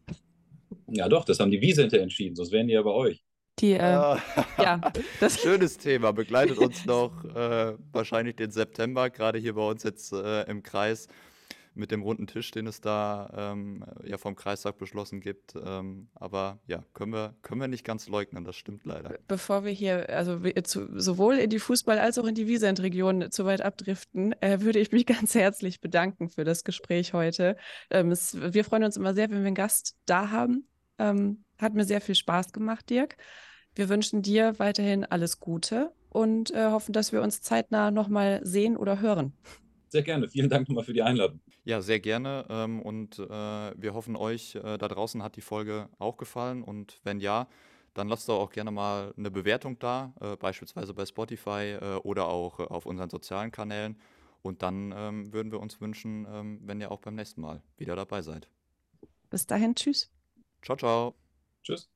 Ja, 0.87 1.09
doch, 1.09 1.25
das 1.25 1.39
haben 1.39 1.51
die 1.51 1.61
Wiesente 1.61 1.99
entschieden, 1.99 2.35
sonst 2.35 2.51
wären 2.51 2.67
die 2.67 2.73
ja 2.73 2.81
bei 2.81 2.91
euch. 2.91 3.23
Die, 3.59 3.73
äh, 3.73 3.77
ja, 3.77 4.21
ja 4.57 4.81
das 5.19 5.39
schönes 5.39 5.77
Thema, 5.77 6.13
begleitet 6.13 6.59
uns 6.59 6.85
noch 6.85 7.23
äh, 7.25 7.73
wahrscheinlich 7.91 8.35
den 8.35 8.51
September, 8.51 9.09
gerade 9.09 9.39
hier 9.39 9.55
bei 9.55 9.67
uns 9.67 9.83
jetzt 9.83 10.13
äh, 10.13 10.43
im 10.43 10.61
Kreis 10.61 11.07
mit 11.77 11.91
dem 11.91 12.01
runden 12.01 12.27
Tisch, 12.27 12.51
den 12.51 12.67
es 12.67 12.81
da 12.81 13.53
ähm, 13.53 13.85
ja 14.03 14.17
vom 14.17 14.35
Kreistag 14.35 14.77
beschlossen 14.77 15.21
gibt. 15.21 15.55
Ähm, 15.55 16.09
aber 16.15 16.59
ja, 16.67 16.83
können 16.93 17.13
wir, 17.13 17.35
können 17.41 17.61
wir 17.61 17.67
nicht 17.67 17.85
ganz 17.85 18.07
leugnen, 18.07 18.43
das 18.43 18.55
stimmt 18.55 18.85
leider. 18.85 19.17
Bevor 19.27 19.63
wir 19.63 19.71
hier 19.71 20.09
also 20.09 20.39
zu, 20.63 20.99
sowohl 20.99 21.35
in 21.35 21.49
die 21.49 21.59
Fußball- 21.59 21.97
als 21.97 22.17
auch 22.17 22.25
in 22.25 22.35
die 22.35 22.47
Wiesent-Region 22.47 23.31
zu 23.31 23.45
weit 23.45 23.61
abdriften, 23.61 24.33
äh, 24.41 24.61
würde 24.61 24.79
ich 24.79 24.91
mich 24.91 25.05
ganz 25.05 25.35
herzlich 25.35 25.79
bedanken 25.79 26.29
für 26.29 26.43
das 26.43 26.63
Gespräch 26.63 27.13
heute. 27.13 27.57
Ähm, 27.89 28.11
es, 28.11 28.37
wir 28.39 28.63
freuen 28.63 28.83
uns 28.83 28.97
immer 28.97 29.13
sehr, 29.13 29.29
wenn 29.29 29.39
wir 29.39 29.47
einen 29.47 29.55
Gast 29.55 29.95
da 30.05 30.31
haben. 30.31 30.67
Ähm, 30.99 31.43
hat 31.59 31.73
mir 31.73 31.85
sehr 31.85 32.01
viel 32.01 32.15
Spaß 32.15 32.51
gemacht, 32.51 32.89
Dirk. 32.89 33.17
Wir 33.75 33.89
wünschen 33.89 34.21
dir 34.21 34.57
weiterhin 34.57 35.05
alles 35.05 35.39
Gute 35.39 35.91
und 36.09 36.51
äh, 36.51 36.65
hoffen, 36.71 36.93
dass 36.93 37.11
wir 37.11 37.21
uns 37.21 37.41
zeitnah 37.41 37.91
nochmal 37.91 38.39
sehen 38.43 38.75
oder 38.75 39.01
hören. 39.01 39.33
Sehr 39.89 40.01
gerne. 40.01 40.27
Vielen 40.27 40.49
Dank 40.49 40.67
nochmal 40.67 40.83
für 40.83 40.93
die 40.93 41.03
Einladung. 41.03 41.39
Ja, 41.67 41.81
sehr 41.81 41.99
gerne. 41.99 42.45
Ähm, 42.49 42.81
und 42.81 43.19
äh, 43.19 43.27
wir 43.27 43.93
hoffen, 43.93 44.15
euch 44.15 44.55
äh, 44.55 44.77
da 44.77 44.87
draußen 44.87 45.21
hat 45.21 45.35
die 45.35 45.41
Folge 45.41 45.89
auch 45.99 46.15
gefallen. 46.15 46.63
Und 46.63 47.01
wenn 47.03 47.19
ja, 47.19 47.49
dann 47.93 48.07
lasst 48.07 48.29
doch 48.29 48.39
auch 48.39 48.51
gerne 48.51 48.71
mal 48.71 49.13
eine 49.17 49.29
Bewertung 49.29 49.77
da, 49.77 50.13
äh, 50.21 50.37
beispielsweise 50.37 50.93
bei 50.93 51.05
Spotify 51.05 51.77
äh, 51.81 51.95
oder 52.03 52.27
auch 52.27 52.61
äh, 52.61 52.63
auf 52.63 52.85
unseren 52.85 53.09
sozialen 53.09 53.51
Kanälen. 53.51 53.99
Und 54.43 54.61
dann 54.61 54.93
ähm, 54.95 55.33
würden 55.33 55.51
wir 55.51 55.59
uns 55.59 55.81
wünschen, 55.81 56.25
ähm, 56.31 56.61
wenn 56.63 56.79
ihr 56.79 56.89
auch 56.89 57.01
beim 57.01 57.15
nächsten 57.15 57.41
Mal 57.41 57.61
wieder 57.75 57.97
dabei 57.97 58.21
seid. 58.21 58.49
Bis 59.29 59.45
dahin, 59.45 59.75
tschüss. 59.75 60.09
Ciao, 60.61 60.77
ciao. 60.77 61.15
Tschüss. 61.63 61.89